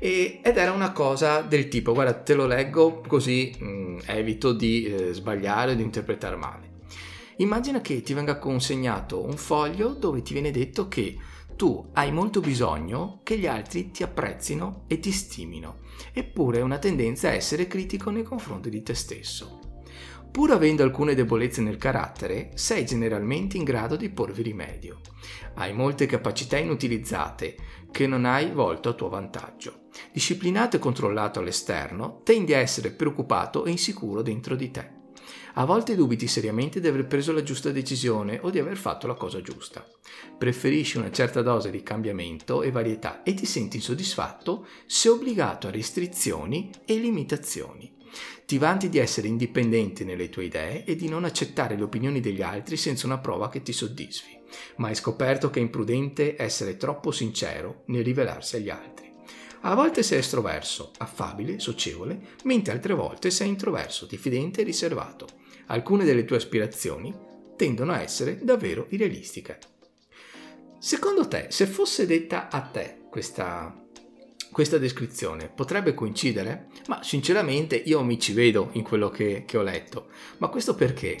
E, 0.00 0.40
ed 0.42 0.56
era 0.56 0.72
una 0.72 0.90
cosa 0.92 1.42
del 1.42 1.68
tipo, 1.68 1.92
guarda, 1.92 2.14
te 2.14 2.34
lo 2.34 2.46
leggo 2.46 3.02
così 3.06 3.54
mh, 3.56 3.66
mm, 3.66 3.98
evito 4.06 4.52
di 4.52 4.84
eh, 4.86 5.12
sbagliare 5.12 5.76
di 5.76 5.82
interpretare 5.82 6.36
male. 6.36 6.73
Immagina 7.38 7.80
che 7.80 8.00
ti 8.02 8.14
venga 8.14 8.38
consegnato 8.38 9.24
un 9.24 9.36
foglio 9.36 9.88
dove 9.88 10.22
ti 10.22 10.32
viene 10.32 10.52
detto 10.52 10.86
che 10.86 11.16
tu 11.56 11.90
hai 11.94 12.12
molto 12.12 12.40
bisogno 12.40 13.20
che 13.22 13.38
gli 13.38 13.46
altri 13.46 13.90
ti 13.90 14.02
apprezzino 14.02 14.84
e 14.86 14.98
ti 14.98 15.10
stimino, 15.10 15.78
eppure 16.12 16.58
hai 16.58 16.62
una 16.62 16.78
tendenza 16.78 17.28
a 17.28 17.32
essere 17.32 17.66
critico 17.66 18.10
nei 18.10 18.22
confronti 18.22 18.70
di 18.70 18.82
te 18.82 18.94
stesso. 18.94 19.60
Pur 20.30 20.50
avendo 20.50 20.82
alcune 20.82 21.14
debolezze 21.14 21.60
nel 21.60 21.76
carattere, 21.76 22.50
sei 22.54 22.84
generalmente 22.84 23.56
in 23.56 23.62
grado 23.62 23.94
di 23.94 24.10
porvi 24.10 24.42
rimedio. 24.42 25.00
Hai 25.54 25.72
molte 25.72 26.06
capacità 26.06 26.56
inutilizzate 26.58 27.56
che 27.92 28.08
non 28.08 28.24
hai 28.24 28.50
volto 28.50 28.88
a 28.88 28.94
tuo 28.94 29.08
vantaggio. 29.08 29.82
Disciplinato 30.12 30.74
e 30.74 30.80
controllato 30.80 31.38
all'esterno, 31.38 32.20
tendi 32.24 32.52
a 32.52 32.58
essere 32.58 32.90
preoccupato 32.90 33.64
e 33.64 33.70
insicuro 33.70 34.22
dentro 34.22 34.56
di 34.56 34.70
te. 34.72 35.02
A 35.56 35.66
volte 35.66 35.94
dubiti 35.94 36.26
seriamente 36.26 36.80
di 36.80 36.88
aver 36.88 37.06
preso 37.06 37.30
la 37.30 37.44
giusta 37.44 37.70
decisione 37.70 38.40
o 38.42 38.50
di 38.50 38.58
aver 38.58 38.76
fatto 38.76 39.06
la 39.06 39.14
cosa 39.14 39.40
giusta. 39.40 39.86
Preferisci 40.36 40.96
una 40.96 41.12
certa 41.12 41.42
dose 41.42 41.70
di 41.70 41.80
cambiamento 41.80 42.62
e 42.64 42.72
varietà 42.72 43.22
e 43.22 43.34
ti 43.34 43.46
senti 43.46 43.76
insoddisfatto 43.76 44.66
se 44.84 45.08
obbligato 45.08 45.68
a 45.68 45.70
restrizioni 45.70 46.70
e 46.84 46.96
limitazioni. 46.96 47.92
Ti 48.44 48.58
vanti 48.58 48.88
di 48.88 48.98
essere 48.98 49.28
indipendente 49.28 50.02
nelle 50.02 50.28
tue 50.28 50.46
idee 50.46 50.84
e 50.84 50.96
di 50.96 51.08
non 51.08 51.22
accettare 51.22 51.76
le 51.76 51.84
opinioni 51.84 52.18
degli 52.18 52.42
altri 52.42 52.76
senza 52.76 53.06
una 53.06 53.18
prova 53.18 53.48
che 53.48 53.62
ti 53.62 53.72
soddisfi, 53.72 54.36
ma 54.78 54.88
hai 54.88 54.96
scoperto 54.96 55.50
che 55.50 55.60
è 55.60 55.62
imprudente 55.62 56.34
essere 56.36 56.76
troppo 56.76 57.12
sincero 57.12 57.84
nel 57.86 58.02
rivelarsi 58.02 58.56
agli 58.56 58.70
altri. 58.70 59.12
A 59.60 59.74
volte 59.76 60.02
sei 60.02 60.18
estroverso, 60.18 60.90
affabile, 60.98 61.60
socievole, 61.60 62.20
mentre 62.42 62.72
altre 62.72 62.92
volte 62.92 63.30
sei 63.30 63.48
introverso, 63.48 64.04
diffidente 64.06 64.60
e 64.60 64.64
riservato 64.64 65.42
alcune 65.66 66.04
delle 66.04 66.24
tue 66.24 66.36
aspirazioni 66.36 67.14
tendono 67.56 67.92
a 67.92 68.00
essere 68.00 68.38
davvero 68.42 68.86
irrealistiche. 68.90 69.58
Secondo 70.78 71.26
te, 71.28 71.46
se 71.48 71.66
fosse 71.66 72.06
detta 72.06 72.50
a 72.50 72.60
te 72.60 73.04
questa, 73.08 73.74
questa 74.50 74.76
descrizione, 74.76 75.48
potrebbe 75.48 75.94
coincidere? 75.94 76.66
Ma 76.88 77.02
sinceramente 77.02 77.76
io 77.76 78.02
mi 78.02 78.20
ci 78.20 78.32
vedo 78.32 78.68
in 78.72 78.82
quello 78.82 79.08
che, 79.08 79.44
che 79.46 79.56
ho 79.56 79.62
letto. 79.62 80.08
Ma 80.38 80.48
questo 80.48 80.74
perché? 80.74 81.16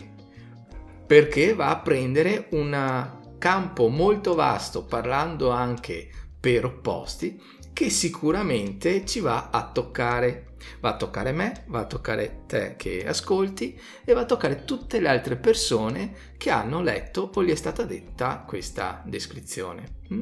Perché 1.06 1.54
va 1.54 1.70
a 1.70 1.78
prendere 1.78 2.48
un 2.50 3.22
campo 3.38 3.88
molto 3.88 4.34
vasto, 4.34 4.84
parlando 4.84 5.50
anche 5.50 6.10
per 6.38 6.64
opposti, 6.64 7.40
che 7.74 7.90
sicuramente 7.90 9.04
ci 9.04 9.20
va 9.20 9.50
a 9.50 9.68
toccare. 9.70 10.52
Va 10.80 10.90
a 10.90 10.96
toccare 10.96 11.32
me, 11.32 11.64
va 11.66 11.80
a 11.80 11.86
toccare 11.86 12.44
te 12.46 12.74
che 12.78 13.06
ascolti 13.06 13.78
e 14.02 14.14
va 14.14 14.22
a 14.22 14.24
toccare 14.24 14.64
tutte 14.64 14.98
le 14.98 15.08
altre 15.08 15.36
persone 15.36 16.32
che 16.38 16.48
hanno 16.48 16.80
letto 16.80 17.30
o 17.34 17.44
gli 17.44 17.50
è 17.50 17.54
stata 17.54 17.82
detta 17.82 18.44
questa 18.46 19.02
descrizione. 19.04 19.96
Mm? 20.14 20.20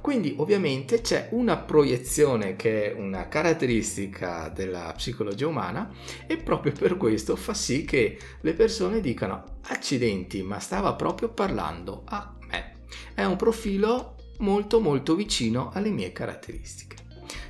Quindi 0.00 0.34
ovviamente 0.38 1.00
c'è 1.00 1.28
una 1.30 1.58
proiezione 1.58 2.56
che 2.56 2.90
è 2.90 2.98
una 2.98 3.28
caratteristica 3.28 4.48
della 4.48 4.92
psicologia 4.96 5.46
umana 5.46 5.92
e 6.26 6.38
proprio 6.38 6.72
per 6.72 6.96
questo 6.96 7.36
fa 7.36 7.54
sì 7.54 7.84
che 7.84 8.18
le 8.40 8.54
persone 8.54 9.00
dicano 9.00 9.58
accidenti 9.68 10.42
ma 10.42 10.58
stava 10.58 10.94
proprio 10.94 11.28
parlando 11.28 12.02
a 12.06 12.34
me. 12.48 12.72
È 13.14 13.22
un 13.22 13.36
profilo 13.36 14.13
molto 14.38 14.80
molto 14.80 15.14
vicino 15.14 15.70
alle 15.72 15.90
mie 15.90 16.12
caratteristiche. 16.12 16.96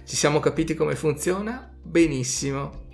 Ci 0.04 0.16
siamo 0.16 0.40
capiti 0.40 0.74
come 0.74 0.94
funziona? 0.94 1.72
Benissimo. 1.82 2.86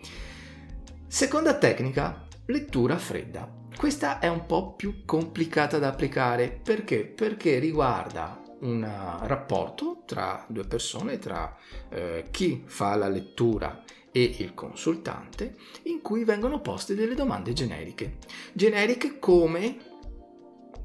Seconda 1.07 1.59
tecnica, 1.59 2.27
lettura 2.47 2.97
fredda. 2.97 3.53
Questa 3.77 4.19
è 4.19 4.29
un 4.29 4.47
po' 4.47 4.75
più 4.75 5.05
complicata 5.05 5.79
da 5.79 5.89
applicare 5.89 6.61
perché? 6.63 7.05
Perché 7.05 7.59
riguarda 7.59 8.41
un 8.61 8.87
rapporto 9.23 10.03
tra 10.07 10.45
due 10.49 10.65
persone, 10.65 11.19
tra 11.19 11.57
eh, 11.89 12.27
chi 12.31 12.63
fa 12.67 12.95
la 12.95 13.09
lettura 13.09 13.83
e 14.13 14.23
il 14.23 14.55
consultante, 14.55 15.57
in 15.85 16.03
cui 16.03 16.25
vengono 16.25 16.61
poste 16.61 16.95
delle 16.95 17.15
domande 17.15 17.53
generiche. 17.53 18.19
Generiche 18.53 19.19
come 19.19 19.79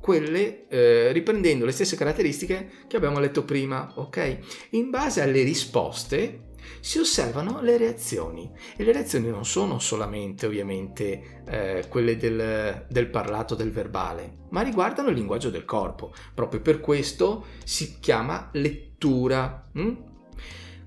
quelle 0.05 0.67
eh, 0.67 1.11
riprendendo 1.13 1.65
le 1.65 1.71
stesse 1.71 1.95
caratteristiche 1.95 2.69
che 2.87 2.95
abbiamo 2.95 3.17
letto 3.17 3.43
prima, 3.43 3.91
ok? 3.95 4.37
In 4.71 4.91
base 4.91 5.23
alle 5.23 5.41
risposte 5.41 6.49
si 6.79 6.99
osservano 6.99 7.59
le 7.61 7.75
reazioni 7.75 8.51
e 8.77 8.83
le 8.83 8.91
reazioni 8.91 9.29
non 9.29 9.45
sono 9.45 9.79
solamente 9.79 10.45
ovviamente 10.45 11.41
eh, 11.47 11.85
quelle 11.89 12.17
del, 12.17 12.85
del, 12.87 13.09
parlato, 13.09 13.55
del 13.55 13.71
verbale, 13.71 14.41
ma 14.51 14.61
riguardano 14.61 15.09
il 15.09 15.15
linguaggio 15.15 15.49
del 15.49 15.65
corpo. 15.65 16.13
Proprio 16.35 16.61
per 16.61 16.81
questo 16.81 17.47
si 17.63 17.97
chiama 17.99 18.49
lettura. 18.53 19.71
Hm? 19.73 20.13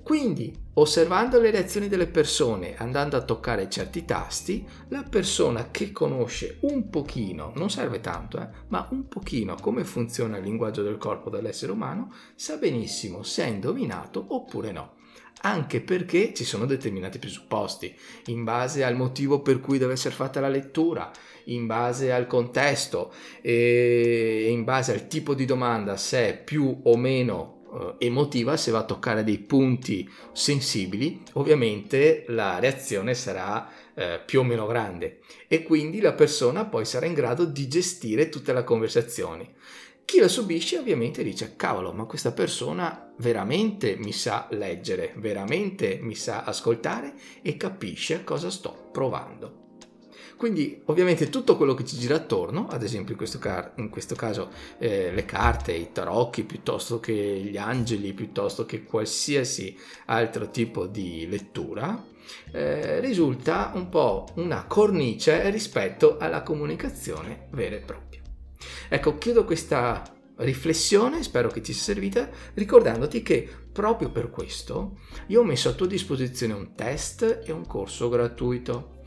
Quindi, 0.08 0.50
osservando 0.72 1.38
le 1.38 1.50
reazioni 1.50 1.86
delle 1.86 2.06
persone, 2.06 2.74
andando 2.78 3.18
a 3.18 3.22
toccare 3.22 3.68
certi 3.68 4.06
tasti, 4.06 4.66
la 4.88 5.02
persona 5.02 5.70
che 5.70 5.92
conosce 5.92 6.56
un 6.60 6.88
pochino, 6.88 7.52
non 7.56 7.68
serve 7.68 8.00
tanto, 8.00 8.40
eh, 8.40 8.48
ma 8.68 8.88
un 8.92 9.06
pochino 9.06 9.54
come 9.60 9.84
funziona 9.84 10.38
il 10.38 10.44
linguaggio 10.44 10.82
del 10.82 10.96
corpo 10.96 11.28
dell'essere 11.28 11.72
umano, 11.72 12.10
sa 12.36 12.56
benissimo 12.56 13.22
se 13.22 13.44
è 13.44 13.48
indovinato 13.48 14.24
oppure 14.28 14.72
no. 14.72 14.94
Anche 15.42 15.82
perché 15.82 16.32
ci 16.32 16.44
sono 16.44 16.64
determinati 16.64 17.18
presupposti, 17.18 17.94
in 18.28 18.44
base 18.44 18.84
al 18.84 18.96
motivo 18.96 19.42
per 19.42 19.60
cui 19.60 19.76
deve 19.76 19.92
essere 19.92 20.14
fatta 20.14 20.40
la 20.40 20.48
lettura, 20.48 21.10
in 21.44 21.66
base 21.66 22.12
al 22.12 22.26
contesto 22.26 23.12
e 23.42 24.48
in 24.48 24.64
base 24.64 24.90
al 24.92 25.06
tipo 25.06 25.34
di 25.34 25.44
domanda, 25.44 25.98
se 25.98 26.28
è 26.28 26.42
più 26.42 26.80
o 26.84 26.96
meno 26.96 27.57
emotiva, 27.98 28.56
se 28.56 28.70
va 28.70 28.78
a 28.78 28.84
toccare 28.84 29.24
dei 29.24 29.38
punti 29.38 30.08
sensibili, 30.32 31.22
ovviamente 31.34 32.24
la 32.28 32.58
reazione 32.58 33.14
sarà 33.14 33.68
eh, 33.94 34.20
più 34.24 34.40
o 34.40 34.44
meno 34.44 34.66
grande 34.66 35.20
e 35.48 35.62
quindi 35.62 36.00
la 36.00 36.12
persona 36.12 36.64
poi 36.64 36.84
sarà 36.84 37.06
in 37.06 37.14
grado 37.14 37.44
di 37.44 37.68
gestire 37.68 38.28
tutta 38.28 38.52
la 38.52 38.64
conversazione. 38.64 39.54
Chi 40.04 40.20
la 40.20 40.28
subisce 40.28 40.78
ovviamente 40.78 41.22
dice 41.22 41.54
cavolo, 41.56 41.92
ma 41.92 42.04
questa 42.04 42.32
persona 42.32 43.12
veramente 43.18 43.96
mi 43.96 44.12
sa 44.12 44.46
leggere, 44.52 45.12
veramente 45.16 45.98
mi 46.00 46.14
sa 46.14 46.44
ascoltare 46.44 47.12
e 47.42 47.58
capisce 47.58 48.24
cosa 48.24 48.50
sto 48.50 48.88
provando. 48.90 49.57
Quindi 50.38 50.82
ovviamente 50.84 51.30
tutto 51.30 51.56
quello 51.56 51.74
che 51.74 51.84
ci 51.84 51.98
gira 51.98 52.14
attorno, 52.14 52.68
ad 52.68 52.84
esempio 52.84 53.10
in 53.10 53.18
questo, 53.18 53.40
car- 53.40 53.72
in 53.78 53.90
questo 53.90 54.14
caso 54.14 54.50
eh, 54.78 55.10
le 55.12 55.24
carte, 55.24 55.72
i 55.72 55.90
tarocchi, 55.90 56.44
piuttosto 56.44 57.00
che 57.00 57.12
gli 57.12 57.56
angeli, 57.56 58.12
piuttosto 58.12 58.64
che 58.64 58.84
qualsiasi 58.84 59.76
altro 60.06 60.48
tipo 60.50 60.86
di 60.86 61.26
lettura, 61.28 62.06
eh, 62.52 63.00
risulta 63.00 63.72
un 63.74 63.88
po' 63.88 64.28
una 64.34 64.64
cornice 64.66 65.50
rispetto 65.50 66.18
alla 66.18 66.44
comunicazione 66.44 67.48
vera 67.50 67.74
e 67.74 67.80
propria. 67.80 68.20
Ecco, 68.88 69.18
chiudo 69.18 69.44
questa 69.44 70.04
riflessione, 70.36 71.24
spero 71.24 71.48
che 71.48 71.60
ti 71.60 71.72
sia 71.72 71.94
servita, 71.94 72.30
ricordandoti 72.54 73.22
che 73.22 73.48
proprio 73.72 74.10
per 74.10 74.30
questo 74.30 74.98
io 75.26 75.40
ho 75.40 75.44
messo 75.44 75.68
a 75.68 75.72
tua 75.72 75.88
disposizione 75.88 76.52
un 76.52 76.76
test 76.76 77.42
e 77.44 77.50
un 77.50 77.66
corso 77.66 78.08
gratuito. 78.08 78.97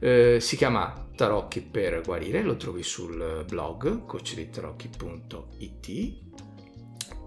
Eh, 0.00 0.38
si 0.40 0.56
chiama 0.56 1.08
Tarocchi 1.14 1.60
per 1.60 2.00
guarire, 2.02 2.42
lo 2.42 2.56
trovi 2.56 2.82
sul 2.82 3.44
blog 3.46 4.06
coachditarocchi.it 4.06 6.28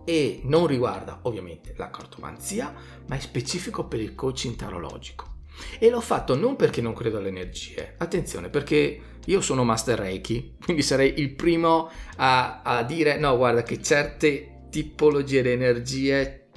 e 0.05 0.41
non 0.43 0.67
riguarda 0.67 1.19
ovviamente 1.23 1.73
la 1.77 1.89
cartomanzia, 1.89 2.73
ma 3.07 3.15
è 3.15 3.19
specifico 3.19 3.85
per 3.85 3.99
il 3.99 4.15
coaching 4.15 4.55
tarologico. 4.55 5.31
E 5.77 5.89
l'ho 5.89 6.01
fatto 6.01 6.35
non 6.35 6.55
perché 6.55 6.81
non 6.81 6.93
credo 6.93 7.17
alle 7.17 7.29
energie, 7.29 7.95
attenzione, 7.97 8.49
perché 8.49 9.01
io 9.23 9.41
sono 9.41 9.63
Master 9.63 9.99
Reiki, 9.99 10.57
quindi 10.63 10.81
sarei 10.81 11.19
il 11.19 11.35
primo 11.35 11.89
a, 12.17 12.61
a 12.63 12.83
dire 12.83 13.17
no, 13.17 13.37
guarda 13.37 13.63
che 13.63 13.81
certe 13.81 14.65
tipologie 14.69 15.43
di 15.43 15.49
energie 15.49 16.47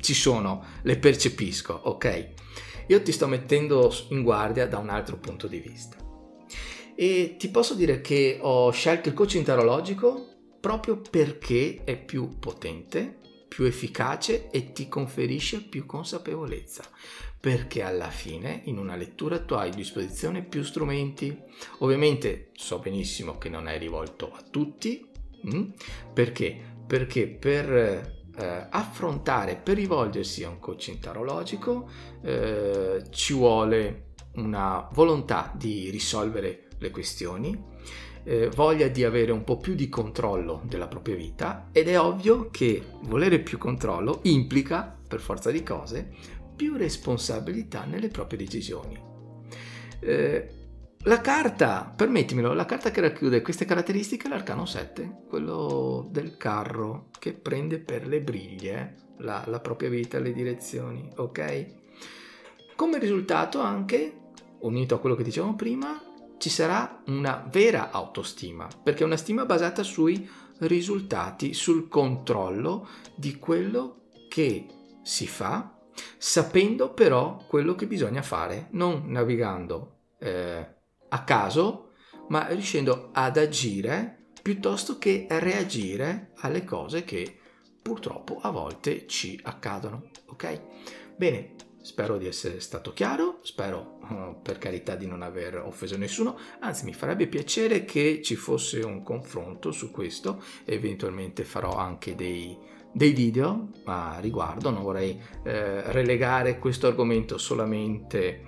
ci 0.00 0.14
sono, 0.14 0.64
le 0.82 0.96
percepisco, 0.96 1.74
ok? 1.74 2.34
Io 2.86 3.02
ti 3.02 3.12
sto 3.12 3.26
mettendo 3.26 3.92
in 4.10 4.22
guardia 4.22 4.66
da 4.66 4.78
un 4.78 4.88
altro 4.88 5.16
punto 5.16 5.46
di 5.46 5.58
vista. 5.58 5.96
E 6.94 7.36
ti 7.38 7.48
posso 7.50 7.74
dire 7.74 8.00
che 8.00 8.38
ho 8.40 8.70
scelto 8.70 9.08
il 9.08 9.14
coaching 9.14 9.44
tarologico 9.44 10.34
proprio 10.60 11.00
perché 11.00 11.82
è 11.84 11.96
più 11.96 12.38
potente, 12.38 13.18
più 13.48 13.64
efficace 13.64 14.50
e 14.50 14.72
ti 14.72 14.88
conferisce 14.88 15.62
più 15.62 15.84
consapevolezza 15.86 16.84
perché 17.38 17.82
alla 17.82 18.10
fine 18.10 18.62
in 18.64 18.76
una 18.76 18.96
lettura 18.96 19.38
tu 19.38 19.54
hai 19.54 19.70
a 19.70 19.74
disposizione 19.74 20.42
più 20.42 20.64
strumenti. 20.64 21.38
Ovviamente 21.78 22.50
so 22.54 22.80
benissimo 22.80 23.38
che 23.38 23.48
non 23.48 23.68
è 23.68 23.78
rivolto 23.78 24.32
a 24.32 24.42
tutti? 24.42 25.08
Mm? 25.48 25.70
perché? 26.12 26.58
Perché 26.86 27.28
per 27.28 28.15
eh, 28.36 28.66
affrontare, 28.70 29.56
per 29.56 29.76
rivolgersi 29.76 30.44
a 30.44 30.48
un 30.48 30.58
coaching 30.58 30.98
tarologico 30.98 31.88
eh, 32.22 33.04
ci 33.10 33.32
vuole 33.32 34.12
una 34.34 34.88
volontà 34.92 35.52
di 35.54 35.90
risolvere 35.90 36.68
le 36.78 36.90
questioni, 36.90 37.58
eh, 38.24 38.48
voglia 38.48 38.88
di 38.88 39.04
avere 39.04 39.32
un 39.32 39.44
po' 39.44 39.56
più 39.56 39.74
di 39.74 39.88
controllo 39.88 40.62
della 40.64 40.88
propria 40.88 41.14
vita 41.14 41.68
ed 41.72 41.88
è 41.88 41.98
ovvio 41.98 42.50
che 42.50 42.82
volere 43.02 43.38
più 43.38 43.56
controllo 43.56 44.20
implica, 44.24 44.94
per 45.06 45.20
forza 45.20 45.50
di 45.50 45.62
cose, 45.62 46.10
più 46.54 46.76
responsabilità 46.76 47.84
nelle 47.84 48.08
proprie 48.08 48.38
decisioni. 48.38 48.98
Eh, 50.00 50.55
la 51.06 51.20
carta, 51.20 51.92
permettimelo, 51.94 52.52
la 52.52 52.64
carta 52.64 52.90
che 52.90 53.00
racchiude 53.00 53.40
queste 53.40 53.64
caratteristiche 53.64 54.26
è 54.26 54.28
l'arcano 54.28 54.66
7, 54.66 55.22
quello 55.28 56.08
del 56.10 56.36
carro 56.36 57.10
che 57.20 57.32
prende 57.32 57.78
per 57.78 58.08
le 58.08 58.20
briglie 58.20 58.96
la, 59.18 59.44
la 59.46 59.60
propria 59.60 59.88
vita, 59.88 60.18
le 60.18 60.32
direzioni, 60.32 61.08
ok? 61.14 61.66
Come 62.74 62.98
risultato 62.98 63.60
anche, 63.60 64.30
unito 64.60 64.96
a 64.96 64.98
quello 64.98 65.14
che 65.14 65.22
dicevamo 65.22 65.54
prima, 65.54 66.02
ci 66.38 66.50
sarà 66.50 67.00
una 67.06 67.46
vera 67.48 67.92
autostima, 67.92 68.68
perché 68.82 69.04
è 69.04 69.06
una 69.06 69.16
stima 69.16 69.46
basata 69.46 69.84
sui 69.84 70.28
risultati, 70.58 71.54
sul 71.54 71.86
controllo 71.86 72.88
di 73.14 73.36
quello 73.38 74.08
che 74.28 74.66
si 75.02 75.28
fa 75.28 75.72
sapendo 76.18 76.92
però 76.92 77.44
quello 77.46 77.76
che 77.76 77.86
bisogna 77.86 78.22
fare, 78.22 78.66
non 78.72 79.04
navigando 79.06 79.98
eh, 80.18 80.74
a 81.08 81.24
caso, 81.24 81.92
ma 82.28 82.46
riuscendo 82.48 83.10
ad 83.12 83.36
agire 83.36 84.26
piuttosto 84.42 84.98
che 84.98 85.26
reagire 85.28 86.32
alle 86.36 86.64
cose 86.64 87.04
che 87.04 87.38
purtroppo 87.82 88.38
a 88.40 88.50
volte 88.50 89.06
ci 89.06 89.38
accadono. 89.42 90.10
Ok? 90.26 90.60
Bene, 91.16 91.54
spero 91.80 92.18
di 92.18 92.26
essere 92.26 92.60
stato 92.60 92.92
chiaro, 92.92 93.38
spero 93.42 93.98
uh, 94.02 94.42
per 94.42 94.58
carità 94.58 94.96
di 94.96 95.06
non 95.06 95.22
aver 95.22 95.56
offeso 95.56 95.96
nessuno, 95.96 96.36
anzi 96.60 96.84
mi 96.84 96.92
farebbe 96.92 97.28
piacere 97.28 97.84
che 97.84 98.20
ci 98.22 98.34
fosse 98.34 98.80
un 98.80 99.02
confronto 99.02 99.70
su 99.70 99.90
questo, 99.90 100.42
eventualmente 100.64 101.44
farò 101.44 101.76
anche 101.76 102.14
dei 102.14 102.74
dei 102.96 103.12
video 103.12 103.72
a 103.84 104.16
riguardo, 104.20 104.70
non 104.70 104.82
vorrei 104.82 105.20
eh, 105.42 105.92
relegare 105.92 106.58
questo 106.58 106.86
argomento 106.86 107.36
solamente 107.36 108.40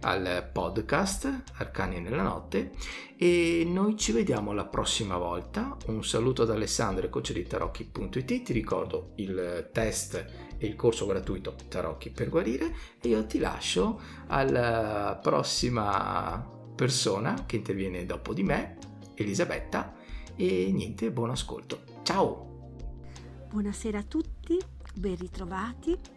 al 0.00 0.48
podcast 0.52 1.42
Arcani 1.54 2.00
nella 2.00 2.22
notte 2.22 2.72
e 3.16 3.64
noi 3.66 3.96
ci 3.96 4.12
vediamo 4.12 4.52
la 4.52 4.64
prossima 4.64 5.16
volta. 5.16 5.76
Un 5.86 6.04
saluto 6.04 6.42
ad 6.42 6.50
Alessandro 6.50 7.06
e 7.06 7.08
coach 7.08 7.32
di 7.32 7.44
tarocchi.it, 7.46 8.42
ti 8.42 8.52
ricordo 8.52 9.12
il 9.16 9.70
test 9.72 10.14
e 10.58 10.66
il 10.66 10.76
corso 10.76 11.06
gratuito 11.06 11.54
Tarocchi 11.68 12.10
per 12.10 12.28
guarire 12.28 12.74
e 13.00 13.08
io 13.08 13.26
ti 13.26 13.38
lascio 13.38 14.00
alla 14.28 15.18
prossima 15.22 16.50
persona 16.74 17.44
che 17.46 17.56
interviene 17.56 18.06
dopo 18.06 18.34
di 18.34 18.42
me, 18.42 18.78
Elisabetta 19.14 19.94
e 20.36 20.70
niente, 20.72 21.10
buon 21.10 21.30
ascolto. 21.30 21.82
Ciao! 22.02 22.52
Buonasera 23.50 23.98
a 23.98 24.02
tutti, 24.02 24.58
ben 24.94 25.16
ritrovati 25.16 26.13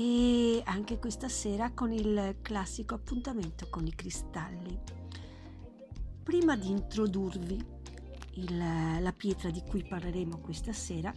e 0.00 0.62
anche 0.64 1.00
questa 1.00 1.28
sera 1.28 1.72
con 1.72 1.90
il 1.90 2.36
classico 2.40 2.94
appuntamento 2.94 3.66
con 3.68 3.84
i 3.84 3.92
cristalli. 3.92 4.78
Prima 6.22 6.56
di 6.56 6.70
introdurvi 6.70 7.66
il, 8.34 8.56
la 8.56 9.12
pietra 9.12 9.50
di 9.50 9.60
cui 9.68 9.82
parleremo 9.82 10.38
questa 10.38 10.72
sera, 10.72 11.12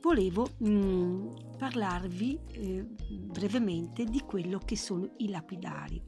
volevo 0.00 0.48
mh, 0.56 0.68
mm, 0.70 1.28
parlarvi 1.58 2.40
eh, 2.52 2.86
brevemente 3.26 4.04
di 4.04 4.20
quello 4.20 4.58
che 4.58 4.78
sono 4.78 5.06
i 5.18 5.28
lapidari. 5.28 6.02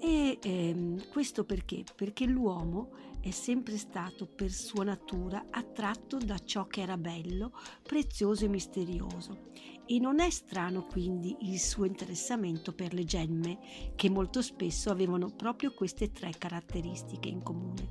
E 0.00 0.38
ehm, 0.42 1.10
questo 1.10 1.44
perché? 1.44 1.84
Perché 1.94 2.26
l'uomo 2.26 2.90
è 3.20 3.30
sempre 3.30 3.76
stato 3.76 4.26
per 4.26 4.50
sua 4.50 4.84
natura 4.84 5.46
attratto 5.50 6.18
da 6.18 6.38
ciò 6.38 6.66
che 6.66 6.80
era 6.80 6.96
bello, 6.96 7.52
prezioso 7.82 8.44
e 8.44 8.48
misterioso. 8.48 9.46
E 9.86 9.98
non 9.98 10.20
è 10.20 10.28
strano 10.30 10.84
quindi 10.84 11.34
il 11.40 11.58
suo 11.58 11.84
interessamento 11.84 12.74
per 12.74 12.92
le 12.92 13.04
gemme, 13.04 13.58
che 13.94 14.10
molto 14.10 14.42
spesso 14.42 14.90
avevano 14.90 15.30
proprio 15.34 15.72
queste 15.72 16.12
tre 16.12 16.32
caratteristiche 16.36 17.28
in 17.28 17.42
comune. 17.42 17.88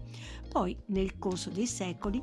Poi, 0.47 0.77
nel 0.87 1.17
corso 1.17 1.49
dei 1.49 1.65
secoli, 1.65 2.21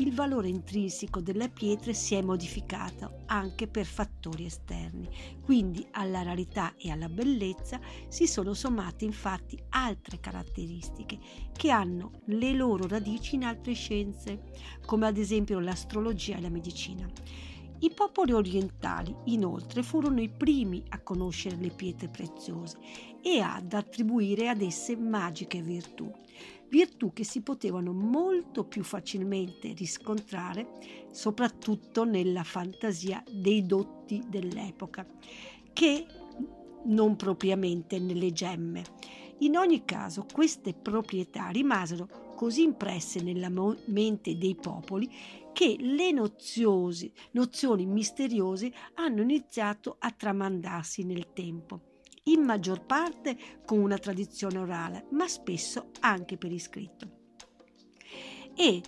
il 0.00 0.14
valore 0.14 0.48
intrinseco 0.48 1.20
delle 1.20 1.50
pietre 1.50 1.92
si 1.92 2.14
è 2.14 2.22
modificato 2.22 3.20
anche 3.26 3.66
per 3.66 3.84
fattori 3.84 4.46
esterni, 4.46 5.08
quindi 5.42 5.86
alla 5.90 6.22
rarità 6.22 6.74
e 6.76 6.90
alla 6.90 7.08
bellezza 7.10 7.78
si 8.08 8.26
sono 8.26 8.54
sommate 8.54 9.04
infatti 9.04 9.62
altre 9.68 10.18
caratteristiche 10.18 11.18
che 11.52 11.70
hanno 11.70 12.22
le 12.26 12.54
loro 12.54 12.88
radici 12.88 13.34
in 13.34 13.44
altre 13.44 13.74
scienze, 13.74 14.42
come 14.86 15.06
ad 15.06 15.18
esempio 15.18 15.60
l'astrologia 15.60 16.38
e 16.38 16.40
la 16.40 16.48
medicina. 16.48 17.06
I 17.80 17.92
popoli 17.92 18.32
orientali 18.32 19.14
inoltre 19.24 19.82
furono 19.82 20.20
i 20.20 20.30
primi 20.30 20.82
a 20.88 21.00
conoscere 21.00 21.56
le 21.56 21.70
pietre 21.70 22.08
preziose 22.08 22.78
e 23.22 23.40
ad 23.40 23.72
attribuire 23.74 24.48
ad 24.48 24.62
esse 24.62 24.96
magiche 24.96 25.60
virtù 25.60 26.10
virtù 26.70 27.12
che 27.12 27.24
si 27.24 27.42
potevano 27.42 27.92
molto 27.92 28.64
più 28.64 28.82
facilmente 28.82 29.72
riscontrare 29.72 30.68
soprattutto 31.10 32.04
nella 32.04 32.44
fantasia 32.44 33.22
dei 33.30 33.66
dotti 33.66 34.22
dell'epoca 34.28 35.04
che 35.72 36.06
non 36.84 37.16
propriamente 37.16 37.98
nelle 37.98 38.32
gemme. 38.32 38.84
In 39.38 39.56
ogni 39.56 39.84
caso 39.84 40.26
queste 40.32 40.72
proprietà 40.72 41.48
rimasero 41.48 42.28
così 42.36 42.62
impresse 42.62 43.20
nella 43.20 43.50
mente 43.86 44.38
dei 44.38 44.54
popoli 44.54 45.10
che 45.52 45.76
le 45.78 46.12
noziosi, 46.12 47.12
nozioni 47.32 47.84
misteriose 47.84 48.72
hanno 48.94 49.22
iniziato 49.22 49.96
a 49.98 50.10
tramandarsi 50.10 51.04
nel 51.04 51.32
tempo 51.32 51.89
in 52.24 52.42
maggior 52.42 52.84
parte 52.84 53.36
con 53.64 53.78
una 53.78 53.98
tradizione 53.98 54.58
orale, 54.58 55.06
ma 55.10 55.26
spesso 55.28 55.90
anche 56.00 56.36
per 56.36 56.52
iscritto. 56.52 57.18
E 58.54 58.82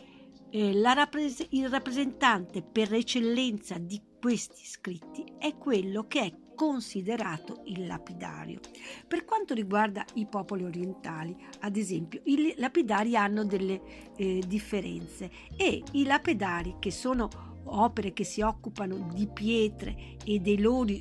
eh, 0.51 0.83
rappres- 0.83 1.47
il 1.51 1.69
rappresentante 1.69 2.63
per 2.63 2.93
eccellenza 2.93 3.79
di 3.79 4.01
questi 4.21 4.65
scritti 4.65 5.25
è 5.39 5.57
quello 5.57 6.07
che 6.07 6.21
è 6.21 6.35
considerato 6.55 7.63
il 7.65 7.87
lapidario. 7.87 8.61
Per 9.09 9.25
quanto 9.25 9.55
riguarda 9.55 10.05
i 10.15 10.27
popoli 10.27 10.65
orientali, 10.65 11.35
ad 11.61 11.77
esempio, 11.77 12.21
i 12.25 12.55
lapidari 12.57 13.17
hanno 13.17 13.45
delle 13.45 14.13
eh, 14.17 14.43
differenze 14.47 15.31
e 15.57 15.83
i 15.93 16.05
lapidari, 16.05 16.77
che 16.79 16.91
sono 16.91 17.29
opere 17.65 18.13
che 18.13 18.25
si 18.25 18.43
occupano 18.43 19.09
di 19.13 19.27
pietre 19.27 20.17
e 20.25 20.39
dei 20.41 20.61
loro 20.61 20.93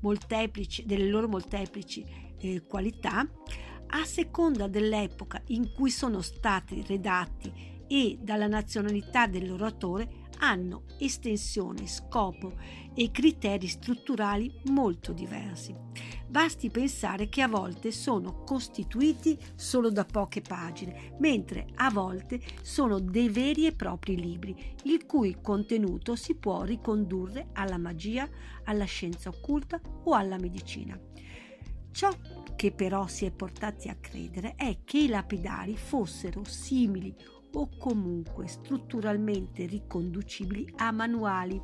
molteplici, 0.00 0.84
delle 0.84 1.08
loro 1.08 1.28
molteplici 1.28 2.04
eh, 2.38 2.62
qualità, 2.66 3.26
a 3.90 4.04
seconda 4.04 4.66
dell'epoca 4.68 5.40
in 5.46 5.72
cui 5.72 5.90
sono 5.90 6.20
stati 6.20 6.84
redatti 6.86 7.76
e 7.86 8.18
dalla 8.20 8.46
nazionalità 8.46 9.26
del 9.26 9.48
loro 9.48 9.64
autore, 9.64 10.26
hanno 10.38 10.84
estensione, 10.98 11.86
scopo 11.86 12.54
e 12.94 13.10
criteri 13.10 13.66
strutturali 13.66 14.52
molto 14.66 15.12
diversi. 15.12 15.74
Basti 16.28 16.68
pensare 16.68 17.28
che 17.28 17.40
a 17.40 17.48
volte 17.48 17.90
sono 17.90 18.42
costituiti 18.44 19.38
solo 19.54 19.90
da 19.90 20.04
poche 20.04 20.42
pagine, 20.42 21.14
mentre 21.20 21.68
a 21.76 21.90
volte 21.90 22.40
sono 22.62 22.98
dei 22.98 23.30
veri 23.30 23.66
e 23.66 23.72
propri 23.72 24.16
libri, 24.20 24.74
il 24.84 25.06
cui 25.06 25.38
contenuto 25.40 26.16
si 26.16 26.34
può 26.34 26.64
ricondurre 26.64 27.48
alla 27.54 27.78
magia, 27.78 28.28
alla 28.64 28.84
scienza 28.84 29.30
occulta 29.30 29.80
o 30.04 30.12
alla 30.12 30.38
medicina. 30.38 31.00
Ciò 31.90 32.10
che 32.54 32.72
però 32.72 33.06
si 33.06 33.24
è 33.24 33.30
portati 33.30 33.88
a 33.88 33.96
credere 33.98 34.54
è 34.56 34.78
che 34.84 34.98
i 34.98 35.08
lapidari 35.08 35.76
fossero 35.76 36.44
simili 36.44 37.14
o 37.52 37.68
comunque 37.78 38.46
strutturalmente 38.46 39.66
riconducibili 39.66 40.72
a 40.76 40.90
manuali, 40.90 41.60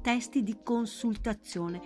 testi 0.00 0.42
di 0.42 0.58
consultazione. 0.62 1.80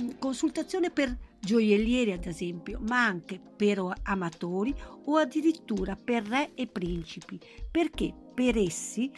Mm, 0.00 0.10
consultazione 0.18 0.90
per 0.90 1.16
gioiellieri 1.38 2.12
ad 2.12 2.26
esempio, 2.26 2.80
ma 2.88 3.04
anche 3.04 3.38
per 3.38 3.82
amatori 4.02 4.74
o 5.04 5.16
addirittura 5.16 5.96
per 5.96 6.26
re 6.26 6.50
e 6.54 6.66
principi, 6.66 7.38
perché 7.70 8.12
per 8.34 8.56
essi 8.56 9.10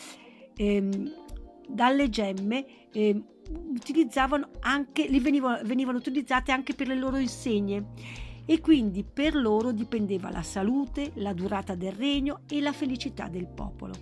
ehm, 0.57 1.24
dalle 1.68 2.09
gemme 2.09 2.88
ehm, 2.92 3.24
utilizzavano 3.48 4.50
anche, 4.61 5.09
venivano, 5.09 5.61
venivano 5.64 5.98
utilizzate 5.98 6.52
anche 6.52 6.74
per 6.74 6.88
le 6.88 6.96
loro 6.96 7.16
insegne 7.16 8.24
e 8.46 8.61
quindi 8.61 9.04
per 9.04 9.35
loro 9.35 9.72
dipendeva 9.72 10.30
la 10.30 10.42
salute, 10.42 11.11
la 11.16 11.35
durata 11.35 11.74
del 11.74 11.92
regno 11.92 12.40
e 12.48 12.61
la 12.61 12.72
felicità 12.72 13.28
del 13.28 13.48
popolo. 13.48 13.92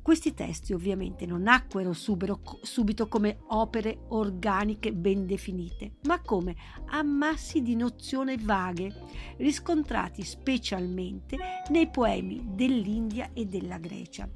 Questi 0.00 0.34
testi 0.34 0.74
ovviamente 0.74 1.24
non 1.24 1.42
nacquero 1.42 1.94
subito 1.94 3.08
come 3.08 3.38
opere 3.48 4.00
organiche 4.08 4.92
ben 4.92 5.24
definite, 5.24 5.94
ma 6.02 6.20
come 6.20 6.54
ammassi 6.90 7.62
di 7.62 7.74
nozioni 7.74 8.36
vaghe, 8.36 8.92
riscontrati 9.38 10.22
specialmente 10.22 11.38
nei 11.70 11.88
poemi 11.88 12.50
dell'India 12.50 13.30
e 13.32 13.46
della 13.46 13.78
Grecia. 13.78 14.28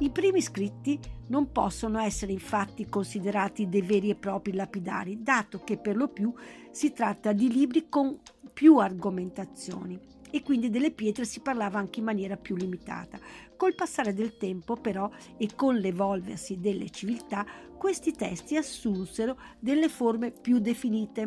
I 0.00 0.10
primi 0.10 0.40
scritti 0.40 0.96
non 1.26 1.50
possono 1.50 1.98
essere 1.98 2.30
infatti 2.30 2.88
considerati 2.88 3.68
dei 3.68 3.82
veri 3.82 4.10
e 4.10 4.14
propri 4.14 4.54
lapidari, 4.54 5.24
dato 5.24 5.64
che 5.64 5.76
per 5.76 5.96
lo 5.96 6.06
più 6.06 6.32
si 6.70 6.92
tratta 6.92 7.32
di 7.32 7.50
libri 7.50 7.88
con 7.88 8.16
più 8.52 8.76
argomentazioni 8.76 9.98
e 10.30 10.42
quindi 10.44 10.70
delle 10.70 10.92
pietre 10.92 11.24
si 11.24 11.40
parlava 11.40 11.80
anche 11.80 11.98
in 11.98 12.04
maniera 12.04 12.36
più 12.36 12.54
limitata. 12.54 13.18
Col 13.56 13.74
passare 13.74 14.14
del 14.14 14.36
tempo 14.36 14.76
però 14.76 15.10
e 15.36 15.48
con 15.56 15.74
l'evolversi 15.74 16.60
delle 16.60 16.90
civiltà, 16.90 17.44
questi 17.76 18.12
testi 18.12 18.56
assunsero 18.56 19.36
delle 19.58 19.88
forme 19.88 20.30
più 20.30 20.60
definite 20.60 21.24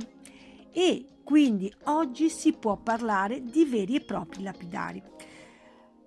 e 0.72 1.06
quindi 1.26 1.72
oggi 1.86 2.30
si 2.30 2.54
può 2.54 2.78
parlare 2.78 3.44
di 3.44 3.66
veri 3.66 3.96
e 3.96 4.02
propri 4.02 4.44
lapidari. 4.44 5.04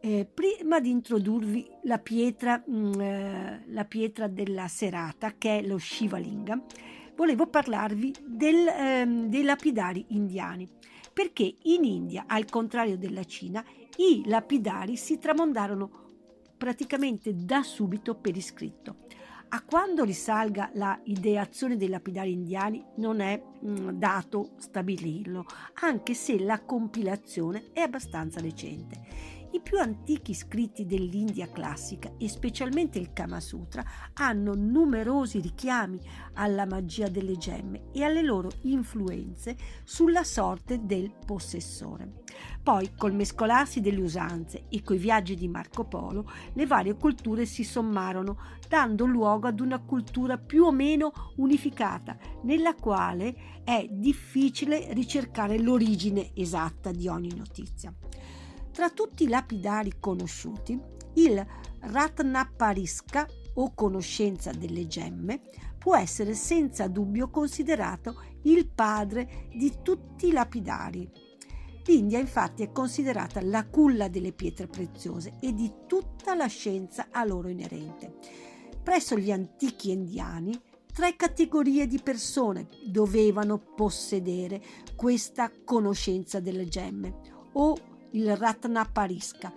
Eh, 0.06 0.26
prima 0.26 0.80
di 0.80 0.90
introdurvi 0.90 1.66
la 1.84 1.98
pietra, 1.98 2.62
mh, 2.62 2.76
mm, 2.76 3.00
eh, 3.00 3.64
la 3.68 3.86
pietra 3.86 4.28
della 4.28 4.68
serata, 4.68 5.32
che 5.38 5.60
è 5.60 5.62
lo 5.62 5.78
Shivalinga, 5.78 6.62
volevo 7.16 7.46
parlarvi 7.46 8.12
del, 8.22 8.66
ehm, 8.66 9.28
dei 9.30 9.42
lapidari 9.42 10.04
indiani, 10.08 10.68
perché 11.10 11.54
in 11.62 11.84
India, 11.84 12.24
al 12.26 12.44
contrario 12.44 12.98
della 12.98 13.24
Cina, 13.24 13.64
i 13.96 14.24
lapidari 14.26 14.98
si 14.98 15.18
tramondarono 15.18 15.90
praticamente 16.58 17.34
da 17.34 17.62
subito 17.62 18.14
per 18.14 18.36
iscritto. 18.36 18.96
A 19.48 19.62
quando 19.62 20.04
risalga 20.04 20.68
la 20.74 21.00
ideazione 21.04 21.78
dei 21.78 21.88
lapidari 21.88 22.32
indiani 22.32 22.84
non 22.96 23.20
è 23.20 23.40
mh, 23.40 23.70
mm, 23.70 23.88
dato 23.92 24.50
stabilirlo, 24.58 25.46
anche 25.80 26.12
se 26.12 26.38
la 26.38 26.60
compilazione 26.60 27.70
è 27.72 27.80
abbastanza 27.80 28.40
recente. 28.40 29.32
I 29.54 29.60
più 29.60 29.78
antichi 29.78 30.34
scritti 30.34 30.84
dell'India 30.84 31.48
classica 31.48 32.10
e 32.18 32.28
specialmente 32.28 32.98
il 32.98 33.12
Kama 33.12 33.38
Sutra 33.38 33.84
hanno 34.14 34.54
numerosi 34.56 35.38
richiami 35.38 36.00
alla 36.32 36.66
magia 36.66 37.06
delle 37.06 37.36
gemme 37.36 37.84
e 37.92 38.02
alle 38.02 38.22
loro 38.22 38.50
influenze 38.62 39.56
sulla 39.84 40.24
sorte 40.24 40.84
del 40.84 41.14
possessore. 41.24 42.24
Poi, 42.64 42.96
col 42.96 43.14
mescolarsi 43.14 43.80
delle 43.80 44.00
usanze 44.00 44.64
e 44.68 44.82
coi 44.82 44.98
viaggi 44.98 45.36
di 45.36 45.46
Marco 45.46 45.84
Polo, 45.84 46.28
le 46.54 46.66
varie 46.66 46.96
culture 46.96 47.46
si 47.46 47.62
sommarono, 47.62 48.36
dando 48.68 49.06
luogo 49.06 49.46
ad 49.46 49.60
una 49.60 49.78
cultura 49.78 50.36
più 50.36 50.64
o 50.64 50.72
meno 50.72 51.12
unificata, 51.36 52.18
nella 52.42 52.74
quale 52.74 53.62
è 53.62 53.86
difficile 53.88 54.92
ricercare 54.94 55.60
l'origine 55.60 56.32
esatta 56.34 56.90
di 56.90 57.06
ogni 57.06 57.32
notizia. 57.36 57.94
Tra 58.74 58.90
tutti 58.90 59.22
i 59.22 59.28
lapidari 59.28 60.00
conosciuti, 60.00 60.76
il 61.14 61.46
Ratnapariska 61.78 63.24
o 63.54 63.72
conoscenza 63.72 64.50
delle 64.50 64.88
gemme 64.88 65.42
può 65.78 65.94
essere 65.94 66.34
senza 66.34 66.88
dubbio 66.88 67.30
considerato 67.30 68.20
il 68.42 68.66
padre 68.66 69.46
di 69.54 69.74
tutti 69.80 70.26
i 70.26 70.32
lapidari. 70.32 71.08
L'India 71.84 72.18
infatti 72.18 72.64
è 72.64 72.72
considerata 72.72 73.40
la 73.42 73.64
culla 73.64 74.08
delle 74.08 74.32
pietre 74.32 74.66
preziose 74.66 75.34
e 75.38 75.54
di 75.54 75.72
tutta 75.86 76.34
la 76.34 76.46
scienza 76.46 77.06
a 77.12 77.24
loro 77.24 77.46
inerente. 77.46 78.16
Presso 78.82 79.16
gli 79.16 79.30
antichi 79.30 79.92
indiani 79.92 80.60
tre 80.92 81.14
categorie 81.14 81.86
di 81.86 82.00
persone 82.02 82.66
dovevano 82.86 83.56
possedere 83.56 84.60
questa 84.96 85.48
conoscenza 85.64 86.40
delle 86.40 86.66
gemme 86.66 87.20
o 87.52 87.92
il 88.14 88.36
Ratnapariska 88.36 89.52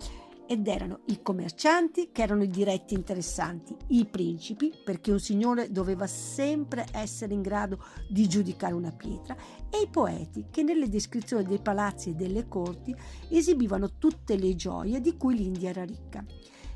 ed 0.50 0.66
erano 0.66 1.00
i 1.06 1.20
commercianti 1.22 2.08
che 2.10 2.22
erano 2.22 2.42
i 2.42 2.48
diretti 2.48 2.94
interessanti, 2.94 3.76
i 3.88 4.06
principi 4.06 4.72
perché 4.82 5.12
un 5.12 5.20
signore 5.20 5.70
doveva 5.70 6.06
sempre 6.06 6.86
essere 6.92 7.34
in 7.34 7.42
grado 7.42 7.84
di 8.08 8.26
giudicare 8.26 8.72
una 8.72 8.90
pietra 8.90 9.36
e 9.68 9.82
i 9.82 9.88
poeti 9.88 10.46
che 10.50 10.62
nelle 10.62 10.88
descrizioni 10.88 11.44
dei 11.44 11.60
palazzi 11.60 12.10
e 12.10 12.14
delle 12.14 12.48
corti 12.48 12.96
esibivano 13.28 13.98
tutte 13.98 14.36
le 14.36 14.54
gioie 14.54 15.00
di 15.00 15.16
cui 15.18 15.36
l'India 15.36 15.68
era 15.68 15.84
ricca. 15.84 16.24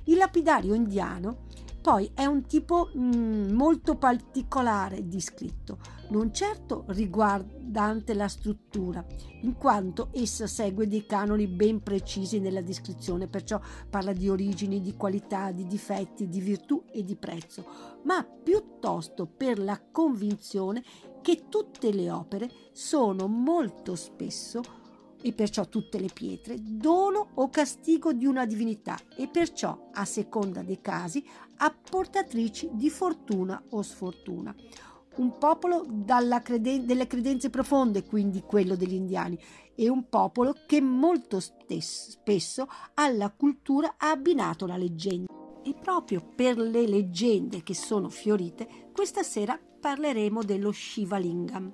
Il 0.04 0.16
lapidario 0.16 0.74
indiano 0.74 1.46
poi 1.82 2.12
è 2.14 2.24
un 2.24 2.46
tipo 2.46 2.90
mh, 2.94 3.00
mm, 3.00 3.50
molto 3.50 3.96
particolare 3.96 5.08
di 5.08 5.20
scritto, 5.20 5.78
non 6.10 6.32
certo 6.32 6.84
riguardante 6.88 8.14
la 8.14 8.28
struttura, 8.28 9.04
in 9.42 9.56
quanto 9.56 10.10
essa 10.12 10.46
segue 10.46 10.86
dei 10.86 11.04
canoni 11.04 11.48
ben 11.48 11.82
precisi 11.82 12.38
nella 12.38 12.62
descrizione, 12.62 13.26
perciò 13.26 13.60
parla 13.90 14.12
di 14.12 14.28
origini, 14.28 14.80
di 14.80 14.94
qualità, 14.96 15.50
di 15.50 15.66
difetti, 15.66 16.28
di 16.28 16.40
virtù 16.40 16.84
e 16.92 17.02
di 17.02 17.16
prezzo, 17.16 17.66
ma 18.04 18.24
piuttosto 18.24 19.26
per 19.26 19.58
la 19.58 19.80
convinzione 19.90 20.84
che 21.20 21.46
tutte 21.48 21.92
le 21.92 22.10
opere 22.12 22.48
sono 22.72 23.26
molto 23.26 23.96
spesso 23.96 24.81
e 25.22 25.32
perciò 25.32 25.68
tutte 25.68 25.98
le 25.98 26.08
pietre, 26.12 26.56
dono 26.60 27.28
o 27.34 27.48
castigo 27.48 28.12
di 28.12 28.26
una 28.26 28.44
divinità 28.44 28.98
e 29.16 29.28
perciò, 29.28 29.90
a 29.92 30.04
seconda 30.04 30.62
dei 30.62 30.80
casi, 30.80 31.24
apportatrici 31.56 32.70
di 32.72 32.90
fortuna 32.90 33.62
o 33.70 33.82
sfortuna. 33.82 34.54
Un 35.14 35.36
popolo 35.38 35.84
creden- 36.42 36.86
delle 36.86 37.06
credenze 37.06 37.50
profonde, 37.50 38.04
quindi 38.04 38.42
quello 38.42 38.76
degli 38.76 38.94
indiani, 38.94 39.38
e 39.74 39.88
un 39.88 40.08
popolo 40.08 40.54
che 40.66 40.80
molto 40.80 41.38
stes- 41.38 42.10
spesso 42.10 42.66
alla 42.94 43.30
cultura 43.30 43.94
ha 43.98 44.10
abbinato 44.10 44.66
la 44.66 44.76
leggenda. 44.76 45.30
E 45.62 45.74
proprio 45.80 46.20
per 46.34 46.58
le 46.58 46.88
leggende 46.88 47.62
che 47.62 47.74
sono 47.74 48.08
fiorite, 48.08 48.90
questa 48.92 49.22
sera 49.22 49.58
parleremo 49.80 50.42
dello 50.42 50.72
Shiva 50.72 51.18
Lingam. 51.18 51.72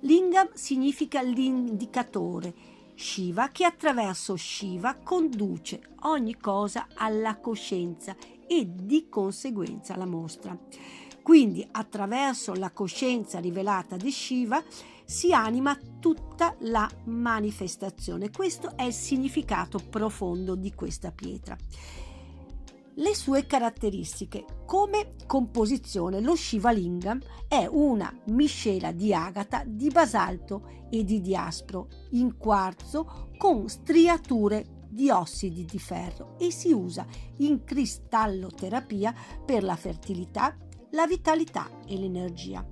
Lingam 0.00 0.48
significa 0.54 1.20
l'indicatore 1.20 2.54
Shiva 3.00 3.48
che 3.48 3.64
attraverso 3.64 4.36
Shiva 4.36 4.94
conduce 4.94 5.80
ogni 6.02 6.36
cosa 6.36 6.86
alla 6.94 7.38
coscienza 7.38 8.14
e 8.46 8.68
di 8.70 9.08
conseguenza 9.08 9.96
la 9.96 10.04
mostra. 10.04 10.56
Quindi 11.22 11.66
attraverso 11.70 12.52
la 12.52 12.70
coscienza 12.70 13.40
rivelata 13.40 13.96
di 13.96 14.10
Shiva 14.10 14.62
si 15.02 15.32
anima 15.32 15.76
tutta 15.98 16.54
la 16.58 16.88
manifestazione. 17.04 18.30
Questo 18.30 18.76
è 18.76 18.82
il 18.82 18.92
significato 18.92 19.78
profondo 19.78 20.54
di 20.54 20.74
questa 20.74 21.10
pietra. 21.10 21.56
Le 22.94 23.14
sue 23.14 23.46
caratteristiche. 23.46 24.44
Come 24.66 25.14
composizione, 25.26 26.20
lo 26.20 26.34
Shiva 26.34 26.70
Lingam 26.70 27.20
è 27.46 27.66
una 27.70 28.12
miscela 28.26 28.90
di 28.90 29.14
agata, 29.14 29.62
di 29.64 29.88
basalto 29.88 30.86
e 30.90 31.04
di 31.04 31.20
diaspro 31.20 31.88
in 32.10 32.36
quarzo 32.36 33.30
con 33.38 33.68
striature 33.68 34.86
di 34.88 35.08
ossidi 35.08 35.64
di 35.64 35.78
ferro 35.78 36.34
e 36.36 36.50
si 36.50 36.72
usa 36.72 37.06
in 37.38 37.62
cristalloterapia 37.62 39.14
per 39.46 39.62
la 39.62 39.76
fertilità, 39.76 40.56
la 40.90 41.06
vitalità 41.06 41.70
e 41.86 41.96
l'energia. 41.96 42.66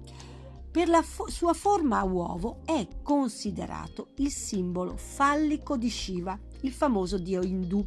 Per 0.70 0.88
la 0.88 1.02
fo- 1.02 1.28
sua 1.28 1.54
forma 1.54 2.00
a 2.00 2.04
uovo 2.04 2.60
è 2.64 2.86
considerato 3.02 4.10
il 4.16 4.30
simbolo 4.30 4.96
fallico 4.96 5.76
di 5.76 5.88
Shiva, 5.88 6.38
il 6.62 6.72
famoso 6.72 7.18
dio 7.18 7.42
indù, 7.42 7.86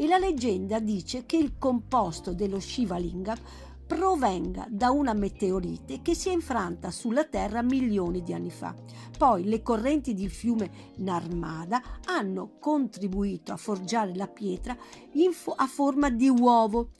e 0.00 0.06
la 0.06 0.16
leggenda 0.16 0.78
dice 0.78 1.26
che 1.26 1.36
il 1.36 1.58
composto 1.58 2.32
dello 2.32 2.60
Shiva 2.60 2.96
Lingam 2.98 3.36
provenga 3.84 4.66
da 4.70 4.90
una 4.90 5.12
meteorite 5.12 6.02
che 6.02 6.14
si 6.14 6.28
è 6.28 6.32
infranta 6.32 6.92
sulla 6.92 7.24
Terra 7.24 7.62
milioni 7.62 8.22
di 8.22 8.32
anni 8.32 8.50
fa. 8.50 8.72
Poi 9.16 9.44
le 9.44 9.60
correnti 9.60 10.14
del 10.14 10.30
fiume 10.30 10.70
Narmada 10.98 11.82
hanno 12.04 12.58
contribuito 12.60 13.50
a 13.50 13.56
forgiare 13.56 14.14
la 14.14 14.28
pietra 14.28 14.76
fo- 15.32 15.54
a 15.56 15.66
forma 15.66 16.10
di 16.10 16.28
uovo. 16.28 16.90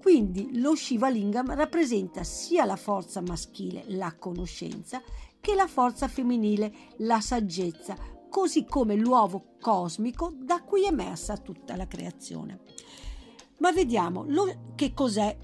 Quindi 0.00 0.60
lo 0.60 0.76
Shiva 0.76 1.08
Lingam 1.08 1.52
rappresenta 1.54 2.22
sia 2.22 2.64
la 2.64 2.76
forza 2.76 3.20
maschile, 3.20 3.84
la 3.88 4.14
conoscenza, 4.16 5.02
che 5.40 5.54
la 5.54 5.66
forza 5.66 6.08
femminile, 6.08 6.72
la 6.98 7.20
saggezza, 7.20 7.96
così 8.34 8.64
come 8.64 8.96
l'uovo 8.96 9.54
cosmico 9.60 10.34
da 10.36 10.60
cui 10.64 10.82
è 10.82 10.88
emersa 10.88 11.36
tutta 11.36 11.76
la 11.76 11.86
creazione. 11.86 12.62
Ma 13.58 13.70
vediamo 13.70 14.24
lo, 14.26 14.72
che 14.74 14.92
cos'è 14.92 15.36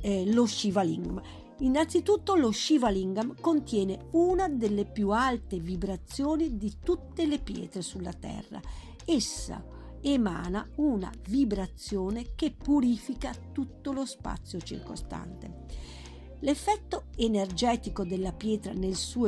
eh, 0.00 0.32
lo 0.32 0.46
Shiva 0.46 0.82
Lingam. 0.82 1.20
Innanzitutto 1.58 2.36
lo 2.36 2.52
Shiva 2.52 2.90
Lingam 2.90 3.34
contiene 3.40 4.06
una 4.12 4.48
delle 4.48 4.84
più 4.84 5.10
alte 5.10 5.58
vibrazioni 5.58 6.56
di 6.56 6.76
tutte 6.80 7.26
le 7.26 7.40
pietre 7.40 7.82
sulla 7.82 8.12
Terra. 8.12 8.60
Essa 9.04 9.60
emana 10.00 10.64
una 10.76 11.10
vibrazione 11.28 12.36
che 12.36 12.52
purifica 12.52 13.34
tutto 13.50 13.90
lo 13.90 14.06
spazio 14.06 14.60
circostante. 14.60 15.64
L'effetto 16.42 17.06
energetico 17.16 18.04
della 18.04 18.32
pietra 18.32 18.72
nel 18.72 18.94
suo 18.94 19.26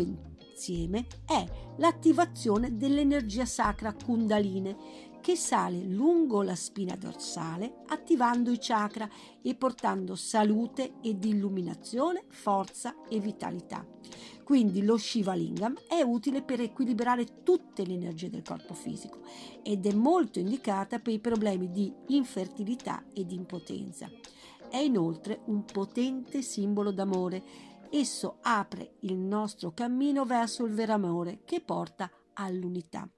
insieme 0.61 1.07
è 1.25 1.43
l'attivazione 1.79 2.77
dell'energia 2.77 3.47
sacra 3.47 3.95
Kundaline 3.95 5.09
che 5.23 5.35
sale 5.35 5.83
lungo 5.83 6.43
la 6.43 6.55
spina 6.55 6.97
dorsale 6.97 7.83
attivando 7.87 8.51
i 8.51 8.59
chakra 8.61 9.09
e 9.41 9.55
portando 9.55 10.15
salute 10.17 10.95
ed 11.03 11.25
illuminazione, 11.25 12.25
forza 12.29 12.95
e 13.09 13.21
vitalità. 13.21 13.87
Quindi 14.45 14.83
lo 14.83 14.99
Shiva 14.99 15.33
Lingam 15.33 15.79
è 15.89 16.03
utile 16.03 16.43
per 16.43 16.61
equilibrare 16.61 17.43
tutte 17.43 17.87
le 17.87 17.95
energie 17.95 18.29
del 18.29 18.43
corpo 18.43 18.75
fisico 18.75 19.21
ed 19.63 19.87
è 19.87 19.93
molto 19.95 20.39
indicata 20.41 20.99
per 20.99 21.15
i 21.15 21.21
problemi 21.21 21.71
di 21.71 21.91
infertilità 22.09 23.05
e 23.15 23.25
di 23.25 23.35
impotenza. 23.35 24.11
È 24.71 24.79
inoltre 24.79 25.41
un 25.47 25.65
potente 25.65 26.43
simbolo 26.43 26.93
d'amore. 26.93 27.43
Esso 27.91 28.39
apre 28.43 28.95
il 29.01 29.17
nostro 29.17 29.73
cammino 29.73 30.25
verso 30.25 30.65
il 30.65 30.73
vero 30.73 30.93
amore 30.95 31.41
che 31.45 31.61
porta 31.61 32.11
all'unità 32.35 33.09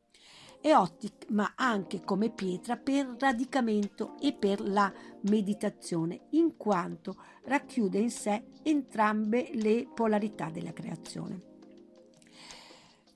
è 0.62 0.76
ottima 0.76 1.54
anche 1.56 2.02
come 2.02 2.30
pietra 2.30 2.76
per 2.76 3.16
radicamento 3.18 4.14
e 4.20 4.32
per 4.32 4.60
la 4.60 4.90
meditazione, 5.22 6.26
in 6.30 6.56
quanto 6.56 7.16
racchiude 7.46 7.98
in 7.98 8.10
sé 8.12 8.44
entrambe 8.62 9.50
le 9.54 9.88
polarità 9.92 10.50
della 10.50 10.72
creazione. 10.72 11.50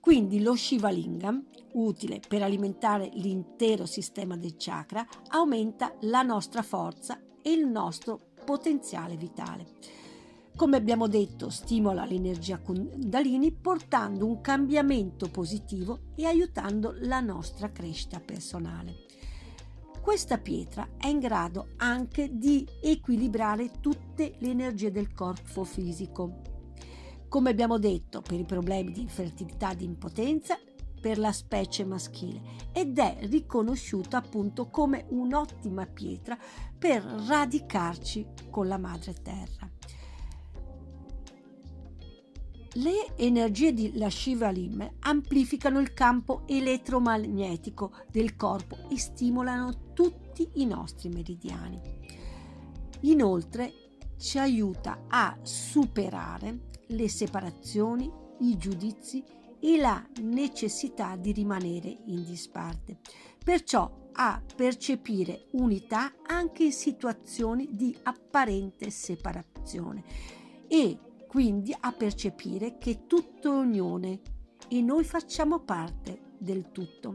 Quindi 0.01 0.42
lo 0.42 0.57
Shiva 0.57 0.88
Lingam, 0.88 1.47
utile 1.75 2.21
per 2.27 2.42
alimentare 2.42 3.11
l'intero 3.12 3.87
sistema 3.87 4.37
del 4.37 4.57
chakra, 4.57 5.07
aumenta 5.29 5.95
la 6.01 6.23
nostra 6.23 6.62
forza 6.62 7.21
e 7.42 7.53
il 7.53 7.64
nostro 7.64 8.33
potenziale 8.45 9.16
vitale 9.16 9.66
come 10.57 10.79
abbiamo 10.79 11.07
detto, 11.07 11.51
stimola 11.51 12.07
l'energia 12.07 12.59
Kundalini 12.59 13.53
portando 13.53 14.25
un 14.25 14.40
cambiamento 14.40 15.29
positivo 15.29 16.12
e 16.14 16.25
aiutando 16.25 16.95
la 17.01 17.21
nostra 17.21 17.71
crescita 17.71 18.21
personale. 18.21 19.05
Questa 20.01 20.38
pietra 20.38 20.88
è 20.97 21.09
in 21.09 21.19
grado 21.19 21.69
anche 21.77 22.31
di 22.33 22.66
equilibrare 22.81 23.71
tutte 23.81 24.37
le 24.38 24.49
energie 24.49 24.90
del 24.90 25.12
corpo 25.12 25.64
fisico. 25.64 26.40
Come 27.29 27.51
abbiamo 27.51 27.79
detto, 27.79 28.23
per 28.23 28.40
i 28.40 28.45
problemi 28.45 28.92
di 28.92 29.03
infertilità 29.03 29.73
e 29.73 29.77
di 29.77 29.85
impotenza, 29.85 30.59
per 30.99 31.19
la 31.19 31.33
specie 31.33 31.85
maschile 31.85 32.40
ed 32.73 32.99
è 32.99 33.19
riconosciuta 33.29 34.16
appunto 34.16 34.71
come 34.71 35.05
un'ottima 35.11 35.87
pietra 35.87 36.38
per 36.79 37.03
radicarci 37.03 38.27
con 38.49 38.66
la 38.66 38.79
madre 38.79 39.12
terra. 39.12 39.76
Le 42.77 43.17
energie 43.17 43.73
di 43.73 43.97
Lashiva 43.97 44.51
Lim 44.51 44.87
amplificano 45.01 45.81
il 45.81 45.95
campo 45.95 46.43
elettromagnetico 46.47 47.93
del 48.11 48.37
corpo 48.37 48.77
e 48.91 48.99
stimolano 48.99 49.93
tutti 49.95 50.47
i 50.57 50.67
nostri 50.67 51.09
meridiani. 51.09 51.81
Inoltre 53.03 53.73
ci 54.19 54.39
aiuta 54.39 55.05
a 55.09 55.39
superare 55.41 56.69
le 56.89 57.09
separazioni, 57.09 58.12
i 58.41 58.59
giudizi 58.59 59.25
e 59.59 59.79
la 59.79 60.07
necessità 60.21 61.17
di 61.17 61.33
rimanere 61.33 61.97
in 62.09 62.25
disparte. 62.25 62.99
Perciò 63.43 64.11
a 64.12 64.43
percepire 64.55 65.47
unità 65.53 66.12
anche 66.27 66.65
in 66.65 66.73
situazioni 66.73 67.71
di 67.73 67.97
apparente 68.03 68.91
separazione 68.91 70.05
e 70.69 70.99
quindi 71.37 71.77
a 71.79 71.92
percepire 71.92 72.79
che 72.79 73.07
tutto 73.07 73.53
è 73.53 73.57
unione 73.57 74.20
e 74.68 74.81
noi 74.81 75.05
facciamo 75.05 75.59
parte 75.59 76.33
del 76.38 76.72
tutto. 76.72 77.12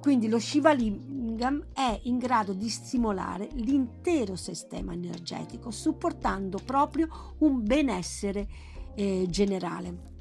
Quindi 0.00 0.26
lo 0.26 0.38
Shiva 0.38 0.72
Lingam 0.72 1.66
è 1.74 2.00
in 2.04 2.16
grado 2.16 2.54
di 2.54 2.70
stimolare 2.70 3.50
l'intero 3.56 4.36
sistema 4.36 4.94
energetico, 4.94 5.70
supportando 5.70 6.60
proprio 6.64 7.34
un 7.40 7.62
benessere 7.62 8.48
eh, 8.94 9.26
generale. 9.28 10.19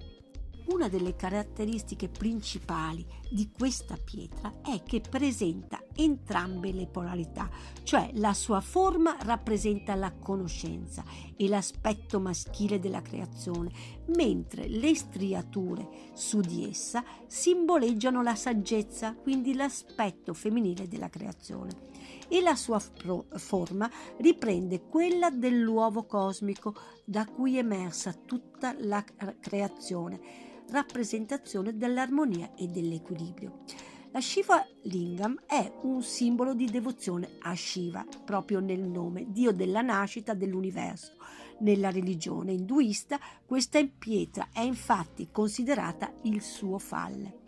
Una 0.72 0.88
delle 0.88 1.16
caratteristiche 1.16 2.10
principali 2.10 3.04
di 3.28 3.50
questa 3.52 3.98
pietra 3.98 4.62
è 4.62 4.84
che 4.84 5.02
presenta 5.02 5.84
entrambe 5.96 6.72
le 6.72 6.86
polarità, 6.86 7.50
cioè 7.82 8.12
la 8.14 8.34
sua 8.36 8.62
forma 8.62 9.18
rappresenta 9.22 9.96
la 9.96 10.12
conoscenza 10.14 11.04
e 11.36 11.48
l'aspetto 11.48 12.20
maschile 12.20 12.80
della 12.80 13.02
creazione, 13.02 13.72
mentre 14.16 14.68
le 14.68 14.94
striature 14.94 16.12
su 16.14 16.40
di 16.40 16.70
essa 16.70 17.04
simboleggiano 17.26 18.22
la 18.22 18.36
saggezza, 18.36 19.16
quindi 19.16 19.56
l'aspetto 19.56 20.36
femminile 20.36 20.88
della 20.88 21.10
creazione. 21.10 21.88
E 22.28 22.42
la 22.42 22.56
sua 22.56 22.80
forma 22.80 23.90
riprende 24.18 24.84
quella 24.84 25.32
dell'uovo 25.32 26.06
cosmico 26.06 26.76
da 27.04 27.26
cui 27.26 27.56
è 27.56 27.60
emersa 27.60 28.14
tutta 28.14 28.76
la 28.78 29.04
creazione 29.40 30.49
rappresentazione 30.72 31.76
dell'armonia 31.76 32.54
e 32.56 32.68
dell'equilibrio. 32.68 33.64
La 34.12 34.22
Shiva 34.22 34.66
Lingam 34.84 35.44
è 35.46 35.72
un 35.84 36.02
simbolo 36.02 36.56
di 36.56 36.66
devozione 36.66 37.38
a 37.42 37.56
Shiva, 37.56 38.04
proprio 38.26 38.60
nel 38.60 38.82
nome, 38.82 39.26
dio 39.30 39.52
della 39.52 39.82
nascita 39.82 40.34
dell'universo. 40.34 41.14
Nella 41.60 41.92
religione 41.92 42.54
induista 42.54 43.20
questa 43.46 43.80
pietra 43.86 44.50
è 44.52 44.62
infatti 44.62 45.30
considerata 45.32 46.12
il 46.24 46.42
suo 46.42 46.80
falle. 46.80 47.42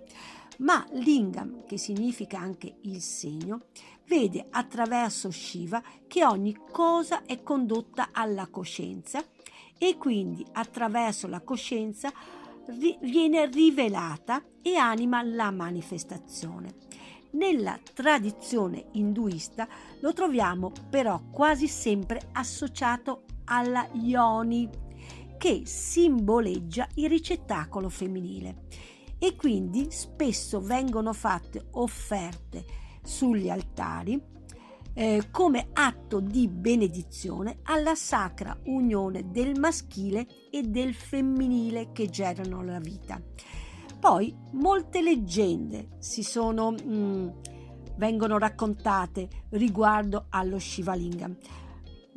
Ma 0.60 0.86
Lingam, 0.92 1.66
che 1.66 1.78
significa 1.80 2.38
anche 2.38 2.76
il 2.82 3.02
segno, 3.02 3.66
vede 4.06 4.46
attraverso 4.52 5.32
Shiva 5.32 5.82
che 6.06 6.24
ogni 6.24 6.56
cosa 6.72 7.24
è 7.26 7.42
condotta 7.42 8.10
alla 8.12 8.48
coscienza 8.48 9.24
e 9.80 9.98
quindi 9.98 10.46
attraverso 10.52 11.28
la 11.28 11.42
coscienza 11.42 12.14
viene 13.02 13.46
rivelata 13.48 14.44
e 14.62 14.76
anima 14.76 15.22
la 15.24 15.52
manifestazione. 15.52 16.76
Nella 17.32 17.80
tradizione 17.94 18.88
induista 18.94 19.68
lo 20.02 20.14
troviamo 20.14 20.72
però 20.90 21.22
quasi 21.32 21.68
sempre 21.68 22.30
associato 22.34 23.24
alla 23.46 23.88
yoni 23.94 24.70
che 25.38 25.64
simboleggia 25.66 26.88
il 26.96 27.10
ricettacolo 27.10 27.90
femminile 27.90 28.66
e 29.18 29.36
quindi 29.36 29.88
spesso 29.92 30.60
vengono 30.62 31.14
fatte 31.14 31.68
offerte 31.72 32.66
sugli 33.04 33.50
altari 33.50 34.31
eh, 34.94 35.28
come 35.32 35.70
atto 35.74 36.20
di 36.20 36.48
benedizione 36.48 37.60
alla 37.64 37.96
sacra 37.96 38.58
unione 38.66 39.32
del 39.32 39.60
maschile 39.60 40.28
e 40.50 40.64
del 40.64 40.94
femminile 40.94 41.92
che 41.92 42.10
generano 42.10 42.64
la 42.64 42.80
vita. 42.80 43.22
Poi 44.00 44.36
molte 44.54 45.02
leggende 45.02 45.90
si 46.00 46.24
sono, 46.24 46.72
mh, 46.72 46.94
mm, 46.94 47.28
vengono 47.98 48.40
raccontate 48.40 49.28
riguardo 49.50 50.26
allo 50.30 50.58
Shivalingam 50.58 51.38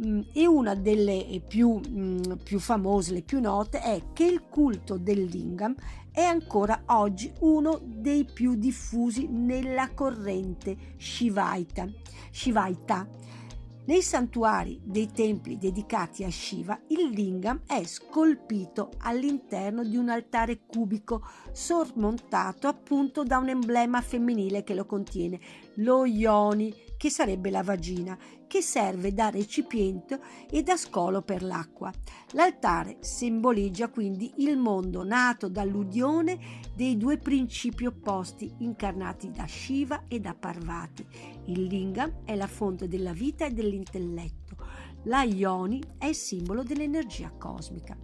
mm, 0.03 0.21
e 0.33 0.47
una 0.47 0.75
delle 0.75 1.43
più, 1.47 1.79
mm, 1.87 2.23
più, 2.43 2.59
famose, 2.59 3.13
le 3.13 3.23
più 3.23 3.39
note, 3.41 3.81
è 3.81 4.03
che 4.15 4.25
il 4.25 4.45
culto 4.49 4.97
del 4.97 5.25
lingam 5.25 5.75
è 6.14 6.22
ancora 6.22 6.85
oggi 6.87 7.33
uno 7.40 7.81
dei 7.83 8.24
più 8.24 8.55
diffusi 8.55 9.27
nella 9.27 9.92
corrente 9.94 10.94
Shivaita. 10.96 11.88
Shivaita. 12.31 13.09
Nei 13.87 14.00
santuari 14.00 14.81
dei 14.85 15.11
templi 15.11 15.59
dedicati 15.59 16.22
a 16.22 16.31
Shiva, 16.31 16.81
il 16.87 17.09
lingam 17.09 17.62
è 17.66 17.83
scolpito 17.83 18.92
all'interno 18.98 19.83
di 19.83 19.96
un 19.96 20.09
altare 20.09 20.61
cubico 20.64 21.27
sormontato 21.50 22.68
appunto 22.68 23.24
da 23.24 23.38
un 23.38 23.48
emblema 23.48 24.00
femminile 24.00 24.62
che 24.62 24.74
lo 24.74 24.87
contiene, 24.87 25.40
lo 25.79 26.07
yoni, 26.07 26.72
che 26.97 27.11
sarebbe 27.11 27.51
la 27.51 27.63
vagina, 27.63 28.17
che 28.47 28.63
serve 28.63 29.13
da 29.13 29.31
recipiente 29.31 30.21
e 30.51 30.63
da 30.63 30.77
scolo 30.77 31.23
per 31.23 31.43
l'acqua. 31.43 31.93
L'altare 32.33 32.99
simboleggia 33.01 33.89
quindi 33.89 34.33
il 34.39 34.57
mondo 34.57 35.05
nato 35.05 35.49
dall'unione 35.49 36.39
dei 36.75 36.97
due 36.97 37.19
principi 37.19 37.87
opposti 37.87 38.53
incarnati 38.59 39.31
da 39.31 39.47
Shiva 39.47 40.05
e 40.09 40.21
da 40.21 40.35
Parvati. 40.35 41.07
Il 41.47 41.65
lingam 41.65 42.23
è 42.25 42.35
la 42.35 42.47
fonte 42.47 42.89
della 42.89 43.13
vita 43.13 43.47
e 43.47 43.51
dell'intelletto. 43.51 44.57
La 45.05 45.23
Ioni 45.23 45.83
è 45.99 46.07
il 46.07 46.15
simbolo 46.15 46.63
dell'energia 46.63 47.31
cosmica. 47.37 47.97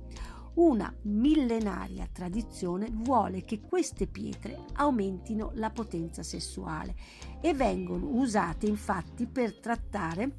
Una 0.54 0.92
millenaria 1.02 2.08
tradizione 2.12 2.88
vuole 2.90 3.44
che 3.44 3.60
queste 3.60 4.08
pietre 4.08 4.64
aumentino 4.74 5.52
la 5.54 5.70
potenza 5.70 6.24
sessuale 6.24 6.96
e 7.40 7.54
vengono 7.54 8.08
usate 8.08 8.66
infatti 8.66 9.26
per 9.26 9.58
trattare 9.60 10.38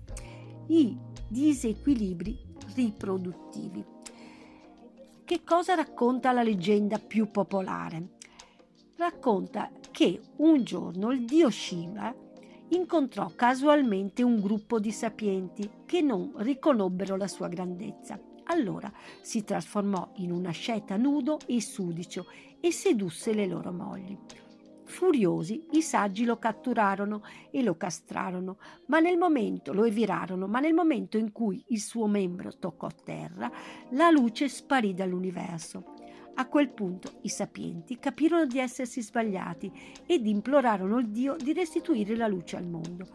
i 0.68 0.98
disequilibri 1.30 2.38
riproduttivi. 2.76 3.84
Che 5.24 5.44
cosa 5.46 5.76
racconta 5.76 6.34
la 6.34 6.44
leggenda 6.44 7.00
più 7.00 7.32
popolare? 7.32 8.18
Racconta 8.98 9.72
che 9.92 10.22
un 10.38 10.64
giorno 10.64 11.12
il 11.12 11.24
dio 11.24 11.50
Shiva 11.50 12.14
incontrò 12.70 13.32
casualmente 13.34 14.24
un 14.24 14.42
gruppo 14.42 14.78
di 14.80 14.92
sapienti 14.92 15.70
che 15.86 16.02
non 16.02 16.34
riconobbero 16.36 17.16
la 17.16 17.28
sua 17.28 17.48
grandezza 17.48 18.20
allora 18.52 18.92
si 19.22 19.44
trasformò 19.44 20.12
in 20.18 20.32
un 20.32 20.46
asceta 20.46 20.98
nudo 20.98 21.40
e 21.48 21.62
sudicio 21.62 22.28
e 22.60 22.72
sedusse 22.72 23.34
le 23.34 23.48
loro 23.48 23.72
mogli. 23.72 24.18
Furiosi, 24.84 25.68
i 25.72 25.82
saggi 25.82 26.26
lo 26.26 26.38
catturarono 26.38 27.24
e 27.50 27.64
lo 27.64 27.78
castrarono, 27.78 28.58
ma 28.88 29.00
nel 29.00 29.18
momento 29.18 29.72
lo 29.72 29.86
evirarono, 29.86 30.48
ma 30.48 30.60
nel 30.60 30.74
momento 30.74 31.18
in 31.18 31.32
cui 31.32 31.64
il 31.68 31.80
suo 31.80 32.08
membro 32.08 32.58
toccò 32.58 32.90
terra, 33.04 33.50
la 33.92 34.10
luce 34.10 34.50
sparì 34.50 34.94
dall'universo. 34.94 35.94
A 36.36 36.48
quel 36.48 36.70
punto 36.70 37.20
i 37.22 37.30
sapienti 37.30 38.00
capirono 38.00 38.46
di 38.46 38.60
essersi 38.60 39.02
sbagliati 39.02 39.72
ed 40.06 40.26
implorarono 40.26 40.98
il 41.00 41.10
Dio 41.10 41.36
di 41.38 41.54
restituire 41.54 42.16
la 42.16 42.28
luce 42.28 42.58
al 42.58 42.66
mondo. 42.66 43.08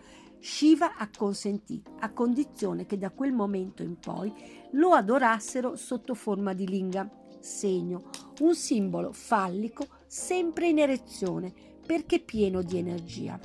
Shiva 0.47 0.95
acconsentì, 0.97 1.83
a 1.99 2.13
condizione 2.13 2.87
che 2.87 2.97
da 2.97 3.11
quel 3.11 3.33
momento 3.33 3.83
in 3.83 3.99
poi 3.99 4.33
lo 4.75 4.93
adorassero 4.93 5.75
sotto 5.75 6.15
forma 6.15 6.55
di 6.55 6.69
linga, 6.69 7.11
segno, 7.41 8.11
un 8.39 8.55
simbolo 8.55 9.13
fallico 9.13 9.89
sempre 10.07 10.69
in 10.69 10.79
erezione 10.79 11.53
perché 11.85 12.21
pieno 12.21 12.63
di 12.63 12.79
energia. 12.79 13.41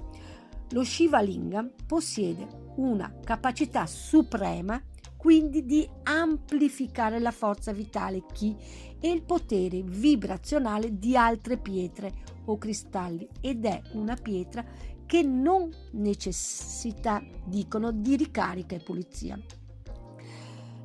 Lo 0.69 0.83
Shiva 0.83 1.21
Linga 1.21 1.67
possiede 1.87 2.47
una 2.75 3.11
capacità 3.23 3.87
suprema 3.87 4.79
quindi 5.17 5.65
di 5.65 5.87
amplificare 6.03 7.19
la 7.19 7.31
forza 7.31 7.71
vitale 7.71 8.23
chi 8.31 8.55
e 8.99 9.11
il 9.11 9.23
potere 9.23 9.81
vibrazionale 9.83 10.97
di 10.97 11.17
altre 11.17 11.57
pietre 11.57 12.11
o 12.45 12.57
cristalli 12.57 13.27
ed 13.39 13.65
è 13.65 13.81
una 13.93 14.15
pietra 14.15 14.65
che 15.11 15.23
non 15.23 15.69
necessita, 15.91 17.21
dicono, 17.43 17.91
di 17.91 18.15
ricarica 18.15 18.77
e 18.77 18.79
pulizia. 18.79 19.37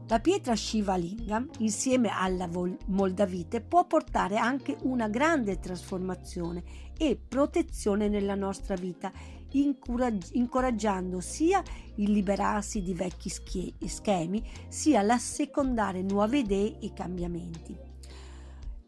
La 0.08 0.18
pietra 0.18 0.56
Shiva 0.56 0.96
Lingam, 0.96 1.48
insieme 1.58 2.08
alla 2.08 2.48
Moldavite, 2.86 3.60
può 3.60 3.86
portare 3.86 4.36
anche 4.36 4.76
una 4.82 5.06
grande 5.08 5.60
trasformazione 5.60 6.64
e 6.98 7.16
protezione 7.16 8.08
nella 8.08 8.34
nostra 8.34 8.74
vita, 8.74 9.12
incoraggiando 9.52 11.20
sia 11.20 11.62
il 11.94 12.10
liberarsi 12.10 12.82
di 12.82 12.94
vecchi 12.94 13.28
schemi, 13.28 14.42
sia 14.66 15.02
l'assecondare 15.02 16.02
nuove 16.02 16.38
idee 16.38 16.80
e 16.80 16.92
cambiamenti. 16.92 17.78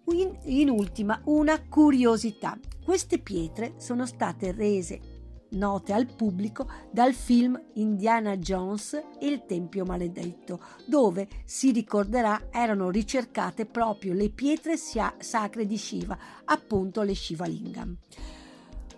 In, 0.07 0.37
in 0.47 0.69
ultima, 0.69 1.21
una 1.27 1.63
curiosità. 1.63 2.59
Queste 2.85 3.19
pietre 3.19 3.75
sono 3.77 4.05
state 4.05 4.51
rese 4.51 5.18
note 5.51 5.93
al 5.93 6.07
pubblico 6.07 6.69
dal 6.91 7.13
film 7.15 7.61
Indiana 7.75 8.37
Jones 8.37 8.95
e 9.19 9.27
il 9.27 9.45
Tempio 9.47 9.85
Maledetto, 9.85 10.61
dove 10.87 11.29
si 11.45 11.73
ricorderà 11.73 12.49
erano 12.51 12.91
ricercate 12.91 13.67
proprio 13.67 14.13
le 14.13 14.31
pietre 14.31 14.77
sacre 14.77 15.67
di 15.67 15.77
Shiva, 15.77 16.19
appunto 16.45 17.03
le 17.03 17.15
Shiva 17.15 17.47
Lingam. 17.47 17.97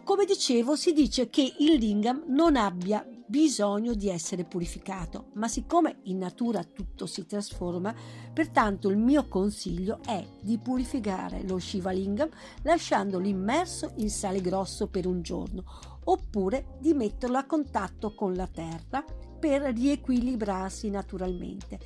Come 0.03 0.25
dicevo, 0.25 0.75
si 0.75 0.93
dice 0.93 1.29
che 1.31 1.55
il 1.59 1.75
lingam 1.75 2.25
non 2.27 2.57
abbia 2.57 3.07
bisogno 3.31 3.95
di 3.95 4.09
essere 4.09 4.43
purificato, 4.43 5.27
ma 5.35 5.47
siccome 5.47 5.99
in 6.05 6.19
natura 6.19 6.65
tutto 6.65 7.07
si 7.07 7.27
trasforma, 7.27 7.95
pertanto 8.33 8.89
il 8.89 8.97
mio 8.97 9.29
consiglio 9.29 10.01
è 10.05 10.27
di 10.41 10.59
purificare 10.59 11.47
lo 11.47 11.61
Shiva 11.61 11.93
Lingam 11.93 12.29
lasciandolo 12.63 13.25
immerso 13.25 13.93
in 13.99 14.11
sale 14.11 14.41
grosso 14.41 14.89
per 14.89 15.07
un 15.07 15.23
giorno 15.23 15.90
oppure 16.11 16.77
di 16.81 16.93
metterlo 16.93 17.39
a 17.39 17.45
contatto 17.45 18.15
con 18.15 18.35
la 18.35 18.49
terra 18.49 19.05
per 19.39 19.63
riequilibrarsi 19.63 20.91
naturalmente. 20.91 21.79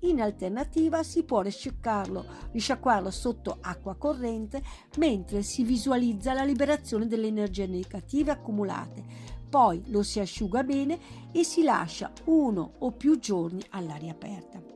In 0.00 0.20
alternativa 0.20 1.02
si 1.02 1.24
può 1.24 1.42
risciacquarlo, 1.42 3.10
sotto 3.10 3.58
acqua 3.60 3.94
corrente 3.96 4.62
mentre 4.98 5.42
si 5.42 5.62
visualizza 5.62 6.32
la 6.32 6.44
liberazione 6.44 7.06
delle 7.06 7.26
energie 7.26 7.66
negative 7.66 8.32
accumulate. 8.32 9.04
Poi 9.48 9.82
lo 9.86 10.02
si 10.02 10.18
asciuga 10.18 10.62
bene 10.62 11.30
e 11.30 11.44
si 11.44 11.62
lascia 11.62 12.10
uno 12.24 12.74
o 12.78 12.92
più 12.92 13.18
giorni 13.18 13.62
all'aria 13.70 14.12
aperta. 14.12 14.71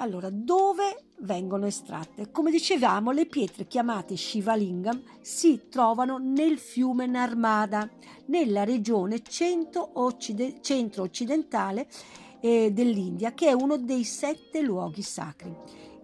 Allora, 0.00 0.30
dove 0.30 1.08
vengono 1.18 1.66
estratte? 1.66 2.30
Come 2.30 2.50
dicevamo, 2.50 3.10
le 3.10 3.26
pietre 3.26 3.66
chiamate 3.66 4.16
Shivalingam 4.16 5.02
si 5.20 5.68
trovano 5.68 6.16
nel 6.16 6.56
fiume 6.56 7.04
Narmada, 7.04 7.86
nella 8.26 8.64
regione 8.64 9.20
centro-occidentale 9.22 11.86
eh, 12.40 12.70
dell'India, 12.72 13.34
che 13.34 13.48
è 13.48 13.52
uno 13.52 13.76
dei 13.76 14.04
sette 14.04 14.62
luoghi 14.62 15.02
sacri. 15.02 15.54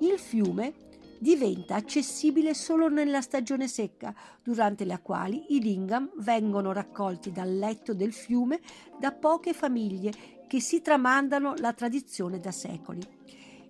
Il 0.00 0.18
fiume 0.18 0.74
diventa 1.18 1.76
accessibile 1.76 2.52
solo 2.52 2.88
nella 2.88 3.22
stagione 3.22 3.66
secca, 3.66 4.14
durante 4.42 4.84
la 4.84 4.98
quale 4.98 5.42
i 5.48 5.58
lingam 5.58 6.10
vengono 6.16 6.72
raccolti 6.72 7.32
dal 7.32 7.56
letto 7.56 7.94
del 7.94 8.12
fiume 8.12 8.60
da 9.00 9.12
poche 9.12 9.54
famiglie 9.54 10.12
che 10.46 10.60
si 10.60 10.82
tramandano 10.82 11.54
la 11.56 11.72
tradizione 11.72 12.38
da 12.38 12.52
secoli 12.52 13.00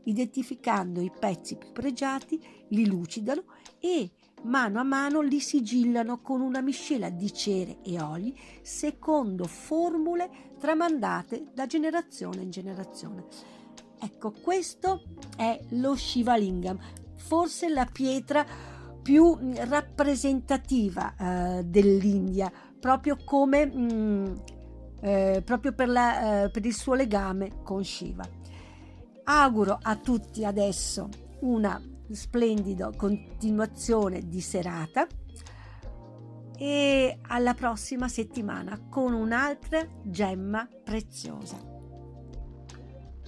identificando 0.06 1.00
i 1.00 1.10
pezzi 1.16 1.56
più 1.56 1.72
pregiati, 1.72 2.42
li 2.68 2.86
lucidano 2.86 3.44
e 3.78 4.10
mano 4.42 4.80
a 4.80 4.82
mano 4.82 5.20
li 5.20 5.40
sigillano 5.40 6.20
con 6.20 6.40
una 6.40 6.60
miscela 6.60 7.08
di 7.10 7.32
cere 7.32 7.78
e 7.82 8.00
oli 8.00 8.36
secondo 8.62 9.44
formule 9.44 10.54
tramandate 10.58 11.46
da 11.52 11.66
generazione 11.66 12.42
in 12.42 12.50
generazione. 12.50 13.24
Ecco, 13.98 14.32
questo 14.42 15.02
è 15.36 15.58
lo 15.70 15.96
Shivalingam, 15.96 16.78
forse 17.16 17.68
la 17.68 17.86
pietra 17.90 18.44
più 19.02 19.38
rappresentativa 19.54 21.14
eh, 21.16 21.64
dell'India, 21.64 22.50
proprio 22.78 23.16
come 23.24 23.66
mh, 23.66 23.92
mm, 23.92 24.34
eh, 25.00 25.42
proprio 25.44 25.72
per, 25.72 25.88
la, 25.88 26.44
eh, 26.44 26.50
per 26.50 26.64
il 26.66 26.74
suo 26.74 26.94
legame 26.94 27.62
con 27.62 27.84
Shiva. 27.84 28.35
Auguro 29.28 29.76
a 29.82 29.96
tutti 29.96 30.44
adesso 30.44 31.08
una 31.40 31.82
splendida 32.12 32.92
continuazione 32.96 34.20
di 34.20 34.40
serata 34.40 35.04
e 36.56 37.18
alla 37.22 37.54
prossima 37.54 38.06
settimana 38.06 38.86
con 38.88 39.14
un'altra 39.14 39.80
gemma 40.04 40.68
preziosa. 40.84 41.56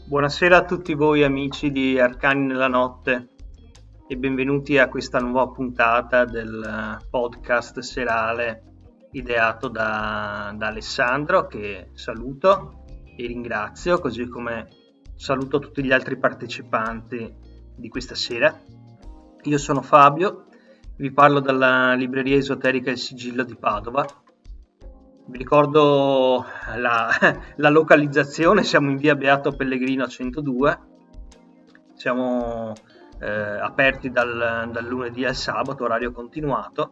Buonasera 0.06 0.58
a 0.58 0.64
tutti 0.64 0.94
voi 0.94 1.24
amici 1.24 1.72
di 1.72 1.98
Arcani 1.98 2.46
nella 2.46 2.68
notte 2.68 3.30
e 4.06 4.16
benvenuti 4.16 4.78
a 4.78 4.88
questa 4.88 5.18
nuova 5.18 5.48
puntata 5.48 6.24
del 6.24 6.96
podcast 7.10 7.80
serale 7.80 8.62
ideato 9.10 9.66
da, 9.66 10.54
da 10.56 10.68
Alessandro 10.68 11.48
che 11.48 11.90
saluto 11.94 12.84
e 13.16 13.26
ringrazio 13.26 13.98
così 13.98 14.28
come 14.28 14.77
saluto 15.18 15.58
tutti 15.58 15.84
gli 15.84 15.92
altri 15.92 16.16
partecipanti 16.16 17.34
di 17.76 17.88
questa 17.90 18.14
sera. 18.14 18.58
Io 19.42 19.58
sono 19.58 19.82
Fabio 19.82 20.46
vi 20.98 21.12
parlo 21.12 21.38
dalla 21.38 21.94
libreria 21.94 22.36
esoterica 22.36 22.90
Il 22.90 22.98
Sigillo 22.98 23.44
di 23.44 23.54
Padova. 23.54 24.04
Vi 25.26 25.38
ricordo 25.38 26.44
la, 26.76 27.08
la 27.54 27.68
localizzazione, 27.68 28.64
siamo 28.64 28.90
in 28.90 28.96
via 28.96 29.14
Beato 29.14 29.52
Pellegrino 29.52 30.08
102, 30.08 30.78
siamo 31.94 32.72
eh, 33.20 33.30
aperti 33.30 34.10
dal, 34.10 34.70
dal 34.72 34.86
lunedì 34.86 35.24
al 35.24 35.36
sabato, 35.36 35.84
orario 35.84 36.10
continuato, 36.10 36.90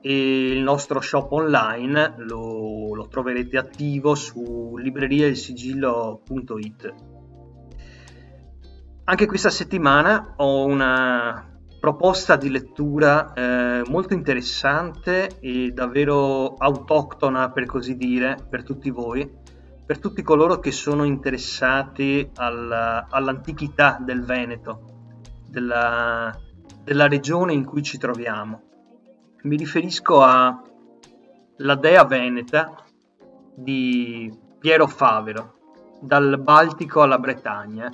e 0.00 0.52
il 0.52 0.62
nostro 0.62 1.02
shop 1.02 1.30
online 1.32 2.14
lo, 2.18 2.94
lo 2.94 3.08
troverete 3.08 3.58
attivo 3.58 4.14
su 4.14 4.78
libreriailsigillo.it. 4.78 6.94
Anche 9.08 9.24
questa 9.24 9.48
settimana 9.48 10.34
ho 10.36 10.66
una 10.66 11.58
proposta 11.80 12.36
di 12.36 12.50
lettura 12.50 13.32
eh, 13.32 13.82
molto 13.88 14.12
interessante 14.12 15.38
e 15.40 15.70
davvero 15.70 16.52
autoctona, 16.56 17.50
per 17.50 17.64
così 17.64 17.96
dire, 17.96 18.36
per 18.50 18.64
tutti 18.64 18.90
voi, 18.90 19.26
per 19.86 19.98
tutti 19.98 20.20
coloro 20.20 20.58
che 20.58 20.72
sono 20.72 21.04
interessati 21.04 22.30
al, 22.34 23.06
all'antichità 23.08 23.96
del 23.98 24.24
Veneto, 24.24 24.82
della, 25.48 26.38
della 26.84 27.08
regione 27.08 27.54
in 27.54 27.64
cui 27.64 27.82
ci 27.82 27.96
troviamo. 27.96 28.60
Mi 29.44 29.56
riferisco 29.56 30.22
alla 30.22 31.74
Dea 31.80 32.04
Veneta 32.04 32.84
di 33.54 34.30
Piero 34.58 34.86
Favero, 34.86 35.54
dal 35.98 36.38
Baltico 36.42 37.00
alla 37.00 37.18
Bretagna. 37.18 37.90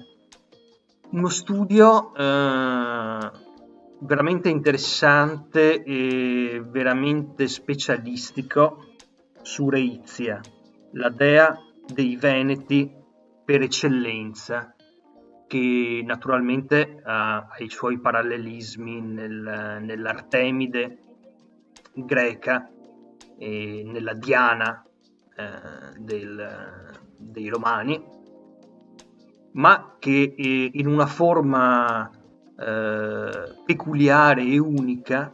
Uno 1.15 1.29
studio 1.29 2.13
eh, 2.13 3.31
veramente 4.01 4.49
interessante 4.49 5.85
e 5.85 6.61
veramente 6.67 7.47
specialistico 7.47 8.95
su 9.41 9.71
Reizia, 9.71 10.41
la 10.95 11.11
dea 11.11 11.57
dei 11.87 12.17
Veneti 12.17 12.93
per 13.45 13.63
eccellenza, 13.63 14.75
che 15.47 16.03
naturalmente 16.05 17.01
ha, 17.05 17.47
i 17.59 17.71
suoi 17.71 18.01
parallelismi 18.01 19.01
nel, 19.01 19.79
nell'Artemide 19.83 20.99
greca 21.95 22.69
e 23.39 23.85
nella 23.87 24.15
Diana 24.15 24.85
eh, 25.37 25.97
del, 25.97 26.91
dei 27.17 27.49
Romani, 27.49 28.05
ma 29.55 29.97
che 29.99 30.35
eh, 30.37 30.71
in 30.73 30.87
una 30.87 31.07
forma 31.07 32.11
eh, 32.57 33.55
peculiare 33.65 34.43
e 34.43 34.59
unica 34.59 35.33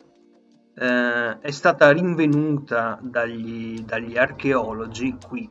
eh, 0.74 1.38
è 1.38 1.50
stata 1.50 1.90
rinvenuta 1.90 2.98
dagli, 3.02 3.82
dagli, 3.82 4.16
archeologi 4.16 5.16
qui, 5.26 5.48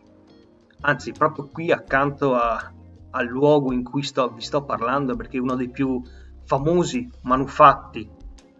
anzi 0.81 1.11
proprio 1.11 1.49
qui 1.51 1.71
accanto 1.71 2.35
a, 2.35 2.71
al 3.11 3.25
luogo 3.25 3.71
in 3.73 3.83
cui 3.83 4.03
sto, 4.03 4.29
vi 4.29 4.41
sto 4.41 4.63
parlando 4.63 5.15
perché 5.15 5.37
è 5.37 5.41
uno 5.41 5.55
dei 5.55 5.69
più 5.69 6.01
famosi 6.45 7.09
manufatti 7.23 8.09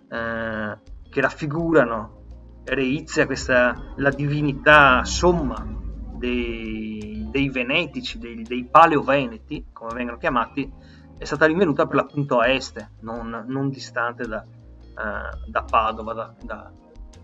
eh, 0.09 0.77
che 1.09 1.21
raffigurano 1.21 2.17
Reizia, 2.65 3.25
questa, 3.25 3.93
la 3.95 4.11
divinità 4.11 5.03
somma 5.03 5.87
dei, 6.19 7.27
dei 7.31 7.49
venetici, 7.49 8.19
dei, 8.19 8.43
dei 8.43 8.65
paleoveneti, 8.65 9.67
come 9.71 9.93
vengono 9.93 10.17
chiamati, 10.17 10.71
è 11.17 11.23
stata 11.23 11.45
rinvenuta 11.45 11.87
per 11.87 11.95
l'appunto 11.95 12.39
a 12.39 12.47
est, 12.49 12.91
non, 12.99 13.45
non 13.47 13.69
distante 13.69 14.27
da, 14.27 14.45
uh, 14.45 15.49
da 15.49 15.63
Padova, 15.63 16.13
da, 16.13 16.35
da, 16.43 16.71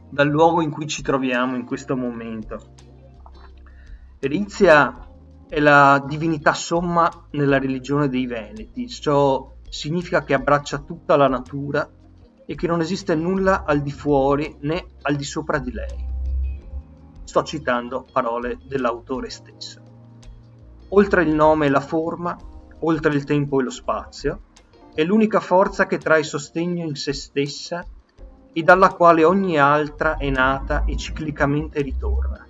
dal 0.09 0.27
luogo 0.27 0.61
in 0.61 0.71
cui 0.71 0.87
ci 0.87 1.01
troviamo 1.01 1.55
in 1.55 1.65
questo 1.65 1.95
momento. 1.95 2.73
Erizia 4.19 5.07
è 5.47 5.59
la 5.59 6.03
divinità 6.05 6.53
somma 6.53 7.09
nella 7.31 7.59
religione 7.59 8.09
dei 8.09 8.25
Veneti, 8.25 8.89
ciò 8.89 9.53
significa 9.69 10.23
che 10.23 10.33
abbraccia 10.33 10.79
tutta 10.79 11.15
la 11.15 11.27
natura 11.27 11.87
e 12.45 12.55
che 12.55 12.67
non 12.67 12.79
esiste 12.81 13.15
nulla 13.15 13.63
al 13.65 13.81
di 13.81 13.91
fuori 13.91 14.55
né 14.61 14.85
al 15.01 15.15
di 15.15 15.23
sopra 15.23 15.57
di 15.59 15.71
lei. 15.71 16.14
Sto 17.25 17.43
citando 17.43 18.05
parole 18.09 18.59
dell'autore 18.63 19.29
stesso. 19.29 19.81
Oltre 20.89 21.23
il 21.23 21.33
nome 21.33 21.65
e 21.65 21.69
la 21.69 21.81
forma, 21.81 22.37
oltre 22.79 23.13
il 23.13 23.25
tempo 23.25 23.59
e 23.59 23.63
lo 23.63 23.71
spazio, 23.71 24.43
è 24.93 25.03
l'unica 25.03 25.41
forza 25.41 25.87
che 25.87 25.97
trae 25.97 26.23
sostegno 26.23 26.85
in 26.85 26.95
se 26.95 27.11
stessa 27.11 27.85
e 28.53 28.63
dalla 28.63 28.93
quale 28.93 29.25
ogni 29.25 29.59
altra 29.59 30.15
è 30.15 30.29
nata 30.29 30.85
e 30.85 30.95
ciclicamente 30.95 31.81
ritorna. 31.81 32.47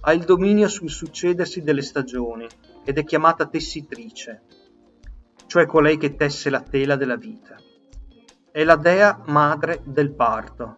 Ha 0.00 0.12
il 0.12 0.24
dominio 0.24 0.68
sul 0.68 0.90
succedersi 0.90 1.62
delle 1.62 1.80
stagioni 1.80 2.46
ed 2.84 2.98
è 2.98 3.04
chiamata 3.04 3.46
tessitrice, 3.46 4.42
cioè 5.46 5.64
colei 5.64 5.96
che 5.96 6.16
tesse 6.16 6.50
la 6.50 6.60
tela 6.60 6.96
della 6.96 7.16
vita. 7.16 7.56
È 8.50 8.62
la 8.64 8.76
dea 8.76 9.22
madre 9.26 9.80
del 9.84 10.12
parto, 10.12 10.76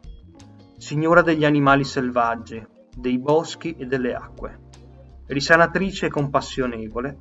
signora 0.77 1.23
degli 1.23 1.45
animali 1.45 1.83
selvaggi, 1.83 2.65
dei 2.97 3.19
boschi 3.19 3.75
e 3.77 3.87
delle 3.87 4.15
acque, 4.15 4.59
risanatrice 5.27 6.07
e 6.07 6.11
compassionevole, 6.11 7.19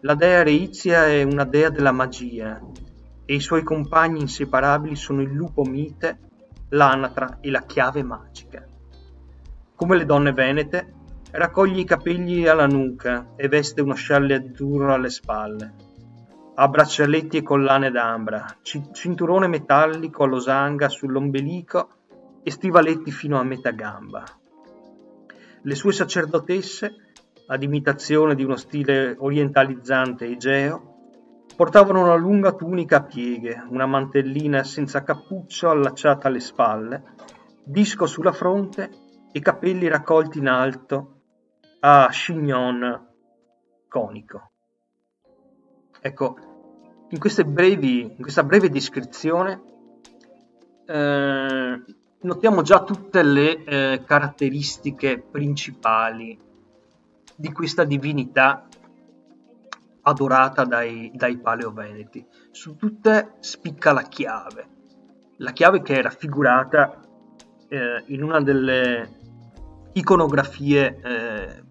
la 0.00 0.14
dea 0.14 0.42
Reizia 0.42 1.06
è 1.06 1.22
una 1.22 1.44
dea 1.44 1.70
della 1.70 1.92
magia 1.92 2.60
e 3.24 3.34
i 3.34 3.40
suoi 3.40 3.62
compagni 3.62 4.20
inseparabili 4.20 4.94
sono 4.94 5.22
il 5.22 5.32
lupo 5.32 5.64
mite, 5.64 6.18
l'anatra 6.70 7.38
e 7.40 7.50
la 7.50 7.62
chiave 7.62 8.02
magica. 8.02 8.64
Come 9.74 9.96
le 9.96 10.04
donne 10.04 10.32
venete, 10.32 10.94
raccoglie 11.32 11.80
i 11.80 11.84
capelli 11.84 12.46
alla 12.46 12.66
nuca 12.66 13.32
e 13.36 13.48
veste 13.48 13.80
uno 13.80 13.94
scialle 13.94 14.34
azzurro 14.34 14.94
alle 14.94 15.10
spalle. 15.10 15.74
Ha 16.54 16.68
braccialetti 16.68 17.36
e 17.36 17.42
collane 17.42 17.90
d'ambra, 17.90 18.44
cinturone 18.62 19.46
metallico 19.46 20.24
a 20.24 20.26
losanga 20.26 20.88
sull'ombelico 20.88 21.88
e 22.42 22.50
stivaletti 22.50 23.10
fino 23.10 23.38
a 23.38 23.44
metà 23.44 23.72
gamba. 23.72 24.24
Le 25.68 25.74
sue 25.74 25.92
sacerdotesse 25.92 27.12
ad 27.48 27.62
imitazione 27.62 28.34
di 28.34 28.42
uno 28.42 28.56
stile 28.56 29.14
orientalizzante 29.18 30.24
egeo, 30.24 30.94
portavano 31.54 32.04
una 32.04 32.14
lunga 32.14 32.52
tunica 32.52 32.96
a 32.96 33.02
pieghe, 33.02 33.66
una 33.68 33.84
mantellina 33.84 34.64
senza 34.64 35.02
cappuccio 35.02 35.68
allacciata 35.68 36.28
alle 36.28 36.40
spalle, 36.40 37.02
disco 37.62 38.06
sulla 38.06 38.32
fronte 38.32 38.88
e 39.30 39.40
capelli 39.40 39.88
raccolti 39.88 40.38
in 40.38 40.48
alto 40.48 41.20
a 41.80 42.08
chignon 42.10 43.06
conico. 43.88 44.50
Ecco, 46.00 46.36
in, 47.10 47.18
brevi, 47.52 48.04
in 48.04 48.22
questa 48.22 48.42
breve 48.42 48.70
descrizione 48.70 49.62
eh, 50.86 51.82
notiamo 52.20 52.62
già 52.62 52.82
tutte 52.82 53.22
le 53.22 53.64
eh, 53.64 54.04
caratteristiche 54.04 55.18
principali 55.20 56.38
di 57.36 57.52
questa 57.52 57.84
divinità 57.84 58.66
adorata 60.02 60.64
dai, 60.64 61.10
dai 61.14 61.38
paleoveneti. 61.38 62.26
Su 62.50 62.76
tutte 62.76 63.34
spicca 63.40 63.92
la 63.92 64.02
chiave, 64.02 64.68
la 65.36 65.52
chiave 65.52 65.82
che 65.82 65.98
è 65.98 66.02
raffigurata 66.02 67.00
eh, 67.68 68.02
in 68.06 68.22
una 68.22 68.40
delle 68.40 69.16
iconografie 69.92 71.00
eh, 71.00 71.64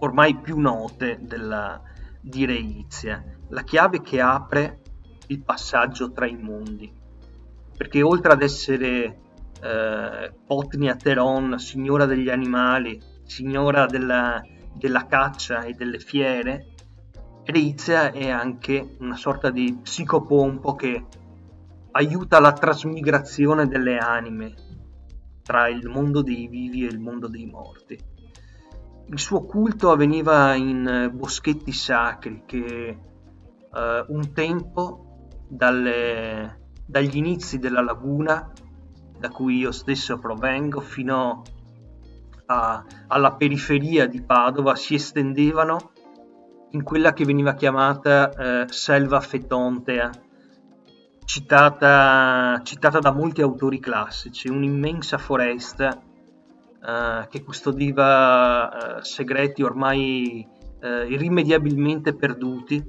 ormai 0.00 0.36
più 0.36 0.58
note 0.58 1.18
della, 1.22 1.80
di 2.20 2.44
Reizia, 2.44 3.22
la 3.48 3.62
chiave 3.62 4.02
che 4.02 4.20
apre 4.20 4.82
il 5.28 5.42
passaggio 5.42 6.12
tra 6.12 6.26
i 6.26 6.36
mondi. 6.36 6.92
Perché 7.76 8.02
oltre 8.02 8.32
ad 8.32 8.42
essere 8.42 9.27
eh, 9.60 10.32
Potnia 10.46 10.96
Teron, 10.96 11.58
signora 11.58 12.06
degli 12.06 12.28
animali, 12.28 13.00
signora 13.24 13.86
della, 13.86 14.42
della 14.74 15.06
caccia 15.06 15.62
e 15.62 15.72
delle 15.72 15.98
fiere, 15.98 16.74
Reizia 17.44 18.12
è 18.12 18.28
anche 18.28 18.96
una 18.98 19.16
sorta 19.16 19.48
di 19.48 19.78
psicopompo 19.80 20.74
che 20.74 21.06
aiuta 21.92 22.40
la 22.40 22.52
trasmigrazione 22.52 23.66
delle 23.66 23.96
anime 23.96 24.54
tra 25.42 25.66
il 25.68 25.88
mondo 25.88 26.20
dei 26.20 26.46
vivi 26.46 26.84
e 26.84 26.88
il 26.88 26.98
mondo 26.98 27.26
dei 27.26 27.46
morti. 27.46 27.98
Il 29.06 29.18
suo 29.18 29.46
culto 29.46 29.90
avveniva 29.90 30.52
in 30.56 31.10
boschetti 31.14 31.72
sacri 31.72 32.42
che 32.44 32.98
uh, 33.70 34.12
un 34.12 34.30
tempo 34.34 35.28
dalle, 35.48 36.72
dagli 36.84 37.16
inizi 37.16 37.58
della 37.58 37.80
laguna 37.80 38.52
da 39.18 39.28
cui 39.30 39.58
io 39.58 39.72
stesso 39.72 40.18
provengo 40.18 40.80
fino 40.80 41.42
a, 42.46 42.84
alla 43.08 43.32
periferia 43.32 44.06
di 44.06 44.22
Padova 44.22 44.74
si 44.74 44.94
estendevano 44.94 45.92
in 46.70 46.82
quella 46.82 47.12
che 47.12 47.24
veniva 47.24 47.54
chiamata 47.54 48.30
eh, 48.30 48.66
selva 48.68 49.20
fetontea, 49.20 50.10
citata, 51.24 52.60
citata, 52.62 52.98
da 52.98 53.12
molti 53.12 53.40
autori 53.40 53.80
classici, 53.80 54.48
un'immensa 54.48 55.18
foresta 55.18 55.98
eh, 55.98 57.26
che 57.28 57.42
custodiva 57.42 58.98
eh, 58.98 59.04
segreti 59.04 59.62
ormai 59.62 60.46
eh, 60.80 61.06
irrimediabilmente 61.06 62.14
perduti 62.14 62.82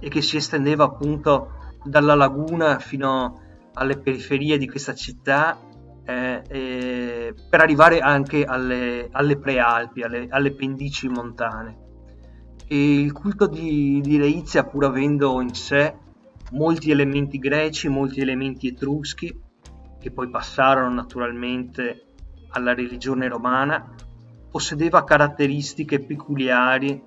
e 0.00 0.08
che 0.08 0.22
si 0.22 0.36
estendeva 0.36 0.84
appunto 0.84 1.60
dalla 1.84 2.14
laguna 2.14 2.78
fino 2.78 3.41
alle 3.74 3.98
periferie 3.98 4.58
di 4.58 4.68
questa 4.68 4.94
città 4.94 5.58
eh, 6.04 6.42
eh, 6.48 7.34
per 7.48 7.60
arrivare 7.60 8.00
anche 8.00 8.44
alle, 8.44 9.08
alle 9.10 9.38
prealpi, 9.38 10.02
alle, 10.02 10.26
alle 10.30 10.52
pendici 10.52 11.08
montane. 11.08 11.78
E 12.66 13.00
il 13.00 13.12
culto 13.12 13.46
di, 13.46 14.00
di 14.02 14.18
Reizia, 14.18 14.64
pur 14.64 14.84
avendo 14.84 15.40
in 15.40 15.54
sé 15.54 15.94
molti 16.52 16.90
elementi 16.90 17.38
greci, 17.38 17.88
molti 17.88 18.20
elementi 18.20 18.68
etruschi, 18.68 19.40
che 19.98 20.10
poi 20.10 20.28
passarono 20.30 20.92
naturalmente 20.92 22.06
alla 22.50 22.74
religione 22.74 23.28
romana, 23.28 23.94
possedeva 24.50 25.04
caratteristiche 25.04 26.00
peculiari 26.00 27.02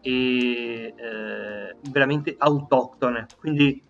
e 0.00 0.94
eh, 0.96 1.76
veramente 1.90 2.34
autoctone. 2.36 3.26
Quindi 3.38 3.82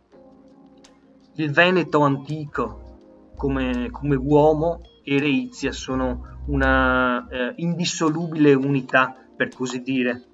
il 1.34 1.52
Veneto 1.52 2.00
antico 2.00 3.32
come, 3.36 3.90
come 3.90 4.16
uomo 4.16 4.80
e 5.02 5.18
Reizia 5.18 5.72
sono 5.72 6.42
una 6.46 7.26
eh, 7.28 7.54
indissolubile 7.56 8.54
unità, 8.54 9.14
per 9.36 9.48
così 9.48 9.80
dire. 9.80 10.24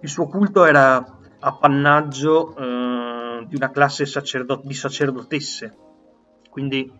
Il 0.00 0.08
suo 0.08 0.26
culto 0.26 0.64
era 0.64 1.04
appannaggio 1.40 2.54
eh, 2.56 3.46
di 3.48 3.56
una 3.56 3.70
classe 3.70 4.06
sacerdot- 4.06 4.64
di 4.64 4.74
sacerdotesse, 4.74 5.76
quindi 6.50 6.90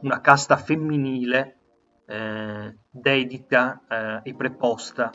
una 0.00 0.20
casta 0.20 0.56
femminile 0.56 1.58
eh, 2.06 2.78
dedita 2.88 3.82
eh, 3.88 4.20
e 4.30 4.34
preposta 4.34 5.10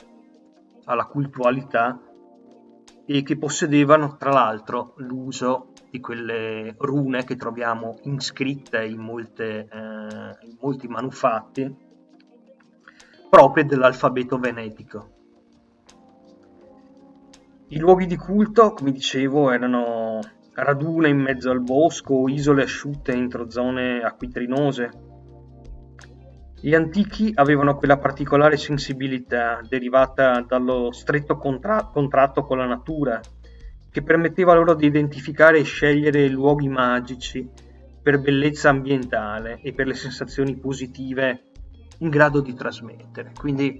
alla 0.85 1.05
cultualità 1.05 1.99
e 3.05 3.23
che 3.23 3.37
possedevano 3.37 4.17
tra 4.17 4.31
l'altro 4.31 4.93
l'uso 4.97 5.70
di 5.91 5.99
quelle 5.99 6.73
rune 6.77 7.25
che 7.25 7.35
troviamo 7.35 7.99
iscritte 8.03 8.83
in, 8.85 8.99
molte, 8.99 9.67
eh, 9.69 10.47
in 10.47 10.57
molti 10.61 10.87
manufatti 10.87 11.89
proprie 13.29 13.65
dell'alfabeto 13.65 14.39
venetico. 14.39 15.09
I 17.67 17.77
luoghi 17.77 18.05
di 18.05 18.15
culto, 18.15 18.73
come 18.73 18.91
dicevo, 18.91 19.51
erano 19.51 20.19
radune 20.53 21.09
in 21.09 21.19
mezzo 21.19 21.49
al 21.49 21.61
bosco, 21.61 22.27
isole 22.27 22.63
asciutte 22.63 23.13
entro 23.13 23.49
zone 23.49 24.01
acquitrinose. 24.01 24.89
Gli 26.59 26.75
antichi 26.75 27.31
avevano 27.33 27.75
quella 27.75 27.97
particolare 27.97 28.55
sensibilità 28.57 29.61
derivata 29.67 30.41
dallo 30.41 30.91
stretto 30.91 31.37
contra- 31.37 31.89
contratto 31.91 32.43
con 32.43 32.57
la 32.57 32.65
natura, 32.65 33.19
che 33.91 34.01
permetteva 34.01 34.53
loro 34.53 34.73
di 34.73 34.85
identificare 34.85 35.59
e 35.59 35.63
scegliere 35.63 36.27
luoghi 36.29 36.69
magici 36.69 37.47
per 38.01 38.19
bellezza 38.19 38.69
ambientale 38.69 39.59
e 39.61 39.73
per 39.73 39.85
le 39.85 39.93
sensazioni 39.93 40.55
positive 40.55 41.51
in 41.99 42.09
grado 42.09 42.39
di 42.41 42.53
trasmettere. 42.53 43.31
Quindi, 43.37 43.79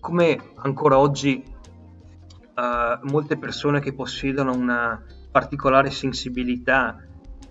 come 0.00 0.38
ancora 0.56 0.98
oggi 0.98 1.42
uh, 1.44 3.08
molte 3.08 3.38
persone 3.38 3.80
che 3.80 3.94
possiedono 3.94 4.52
una 4.52 5.02
particolare 5.30 5.90
sensibilità 5.90 6.98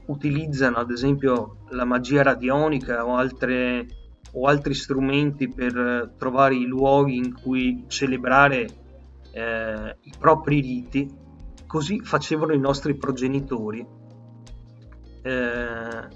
utilizzano 0.08 0.78
ad 0.78 0.92
esempio 0.92 1.60
la 1.70 1.86
magia 1.86 2.24
radionica 2.24 3.06
o, 3.06 3.16
altre, 3.16 3.86
o 4.34 4.48
altri 4.48 4.74
strumenti 4.74 5.48
per 5.48 6.14
trovare 6.18 6.56
i 6.56 6.66
luoghi 6.66 7.16
in 7.16 7.34
cui 7.34 7.86
celebrare 7.88 8.68
eh, 9.32 9.96
i 10.02 10.14
propri 10.18 10.62
riti, 10.62 11.08
così 11.70 12.00
facevano 12.00 12.54
i 12.54 12.58
nostri 12.58 12.96
progenitori 12.96 13.86
eh, 15.22 16.08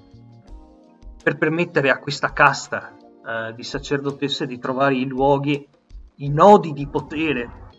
per 1.24 1.38
permettere 1.38 1.92
a 1.92 2.00
questa 2.00 2.34
casta 2.34 2.98
eh, 2.98 3.54
di 3.54 3.62
sacerdotesse 3.62 4.48
di 4.48 4.58
trovare 4.58 4.96
i 4.96 5.06
luoghi, 5.06 5.70
i 6.16 6.30
nodi 6.30 6.74
di 6.74 6.88
potere 6.88 7.70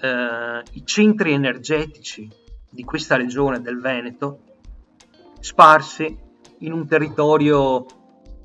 eh, 0.00 0.62
i 0.70 0.86
centri 0.86 1.32
energetici 1.34 2.30
di 2.70 2.82
questa 2.82 3.16
regione 3.16 3.60
del 3.60 3.78
Veneto 3.78 4.40
sparsi 5.38 6.18
in 6.60 6.72
un 6.72 6.86
territorio 6.86 7.84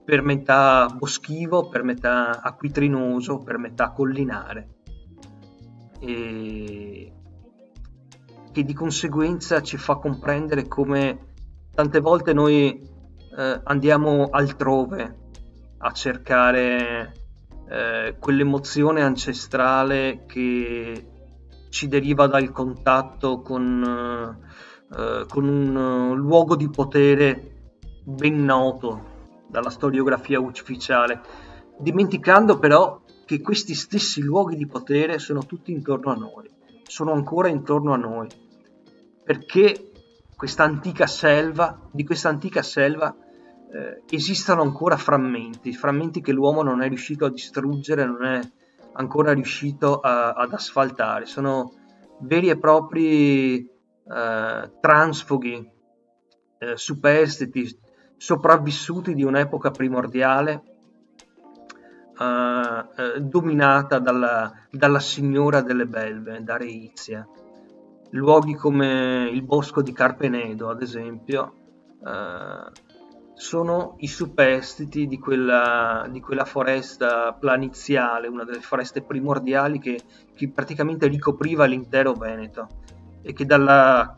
per 0.04 0.24
metà 0.24 0.88
boschivo, 0.94 1.70
per 1.70 1.84
metà 1.84 2.42
acquitrinoso, 2.42 3.38
per 3.38 3.58
metà 3.58 3.92
collinare. 3.92 4.76
E 6.00 7.14
che 8.58 8.64
di 8.64 8.74
conseguenza 8.74 9.62
ci 9.62 9.78
fa 9.78 9.98
comprendere 9.98 10.68
come 10.68 11.36
tante 11.76 12.00
volte 12.00 12.34
noi 12.34 12.82
eh, 13.38 13.62
andiamo 13.66 14.30
altrove 14.32 15.16
a 15.78 15.92
cercare 15.92 17.14
eh, 17.70 18.16
quell'emozione 18.20 19.04
ancestrale 19.04 20.24
che 20.26 21.08
ci 21.70 21.88
deriva 21.88 22.26
dal 22.26 22.52
contatto 22.52 23.42
con, 23.42 24.40
eh, 24.92 25.26
con 25.30 25.48
un 25.48 25.76
uh, 25.76 26.16
luogo 26.16 26.56
di 26.56 26.68
potere 26.68 27.76
ben 28.06 28.44
noto 28.44 29.36
dalla 29.48 29.70
storiografia 29.70 30.40
ufficiale, 30.40 31.22
dimenticando 31.78 32.58
però 32.58 33.04
che 33.24 33.40
questi 33.40 33.76
stessi 33.76 34.24
luoghi 34.24 34.56
di 34.56 34.66
potere 34.66 35.20
sono 35.20 35.46
tutti 35.46 35.72
intorno 35.72 36.12
a 36.12 36.16
noi, 36.16 36.50
sono 36.88 37.12
ancora 37.12 37.50
intorno 37.50 37.94
a 37.94 37.98
noi, 37.98 38.46
perché 39.28 39.92
questa 40.38 40.64
antica 40.64 41.06
selva, 41.06 41.90
di 41.92 42.06
questa 42.06 42.30
antica 42.30 42.62
selva 42.62 43.14
eh, 43.14 44.04
esistono 44.10 44.62
ancora 44.62 44.96
frammenti, 44.96 45.74
frammenti 45.74 46.22
che 46.22 46.32
l'uomo 46.32 46.64
non 46.64 46.82
è 46.82 46.88
riuscito 46.88 47.26
a 47.26 47.30
distruggere, 47.30 48.06
non 48.06 48.24
è 48.24 48.40
ancora 48.94 49.34
riuscito 49.34 50.00
a, 50.00 50.32
ad 50.32 50.54
asfaltare, 50.54 51.26
sono 51.26 51.74
veri 52.22 52.48
e 52.48 52.58
propri 52.58 53.58
eh, 53.60 54.72
transfughi 54.80 55.72
eh, 56.60 56.78
superstiti, 56.78 57.78
sopravvissuti 58.16 59.14
di 59.14 59.26
un'epoca 59.26 59.72
primordiale 59.72 60.64
eh, 62.18 62.86
eh, 62.96 63.20
dominata 63.20 64.00
dalla, 64.00 64.54
dalla, 64.72 65.02
signora 65.02 65.60
delle 65.60 65.86
belve, 65.86 66.42
da 66.46 66.56
Reizia. 66.56 67.28
Luoghi 68.12 68.56
come 68.56 69.30
il 69.32 69.44
bosco 69.44 69.82
di 69.82 69.92
Carpenedo, 69.92 70.70
ad 70.70 70.82
esempio, 70.82 71.54
eh, 72.06 72.72
sono 73.34 73.96
i 74.00 74.08
superstiti 74.08 75.06
di 75.06 75.20
quella, 75.20 76.08
di 76.10 76.20
quella, 76.20 76.44
foresta 76.44 77.34
planiziale, 77.34 78.28
una 78.28 78.44
delle 78.44 78.62
foreste 78.62 79.04
primordiali 79.04 79.80
che, 79.80 80.00
che 80.34 80.50
praticamente 80.50 81.08
ricopriva 81.08 81.66
l'intero 81.66 82.14
Veneto 82.14 82.68
e 83.22 83.34
che 83.34 83.46
dalla 83.46 84.18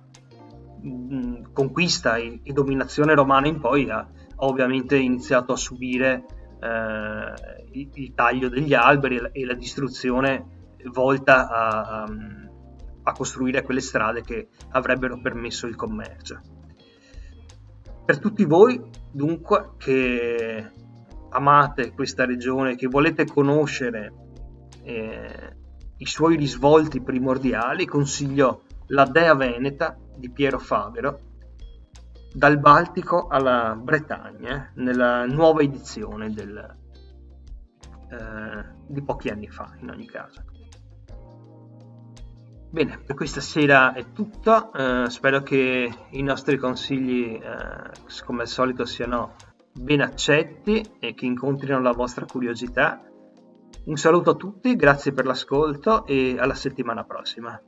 mh, 0.82 0.90
mm, 0.90 1.36
conquista 1.52 2.16
e, 2.16 2.40
e, 2.44 2.54
dominazione 2.54 3.14
romana 3.14 3.48
in 3.48 3.60
poi 3.60 3.90
ha, 3.90 3.98
ha 3.98 4.08
ovviamente 4.46 4.96
iniziato 4.96 5.52
a 5.52 5.58
subire 5.58 6.26
eh, 6.62 7.68
il, 7.72 7.90
il, 7.92 8.14
taglio 8.14 8.48
degli 8.48 8.74
alberi 8.74 9.18
e 9.18 9.22
la, 9.22 9.30
e 9.34 9.46
la 9.46 9.54
distruzione 9.54 10.76
volta 10.94 11.50
a, 11.50 12.04
a, 12.04 12.08
a 13.10 13.14
costruire 13.14 13.64
quelle 13.64 13.82
strade 13.82 14.22
che 14.22 14.50
avrebbero 14.72 15.20
permesso 15.20 15.68
il 15.68 15.76
commercio. 15.76 16.42
Per 18.06 18.20
tutti 18.20 18.46
voi, 18.46 18.82
dunque, 19.12 19.72
che 19.78 20.72
amate 21.30 21.94
questa 21.94 22.26
regione, 22.26 22.76
che 22.76 22.88
volete 22.88 23.26
conoscere 23.26 24.14
eh, 24.84 25.56
i 25.98 26.06
suoi 26.06 26.36
risvolti 26.36 27.02
primordiali, 27.02 27.86
consiglio 27.86 28.64
La 28.88 29.06
Dea 29.06 29.36
Veneta 29.36 29.98
di 30.16 30.32
Piero 30.32 30.58
Favero, 30.58 31.20
dal 32.34 32.60
Baltico 32.60 33.28
alla 33.28 33.76
Bretagna, 33.80 34.72
nella 34.76 35.26
nuova 35.26 35.62
edizione 35.62 36.32
del, 36.32 36.78
eh, 38.10 38.66
di 38.88 39.04
pochi 39.04 39.30
anni 39.30 39.50
fa, 39.50 39.76
in 39.80 39.90
ogni 39.90 40.06
caso. 40.06 40.44
Bene, 42.72 43.00
per 43.04 43.16
questa 43.16 43.42
sera 43.42 43.94
è 43.94 44.12
tutto, 44.12 44.72
eh, 44.74 45.10
spero 45.10 45.42
che 45.42 45.92
i 46.12 46.22
nostri 46.22 46.58
consigli, 46.58 47.34
eh, 47.34 48.24
come 48.24 48.42
al 48.44 48.48
solito, 48.48 48.86
siano 48.86 49.34
ben 49.74 50.02
accetti 50.02 50.86
e 51.00 51.16
che 51.16 51.26
incontrino 51.26 51.82
la 51.82 51.94
vostra 51.94 52.26
curiosità. 52.26 53.02
Un 53.86 53.98
saluto 53.98 54.30
a 54.30 54.36
tutti, 54.36 54.76
grazie 54.76 55.14
per 55.14 55.26
l'ascolto 55.26 56.06
e 56.06 56.38
alla 56.38 56.54
settimana 56.54 57.04
prossima. 57.06 57.60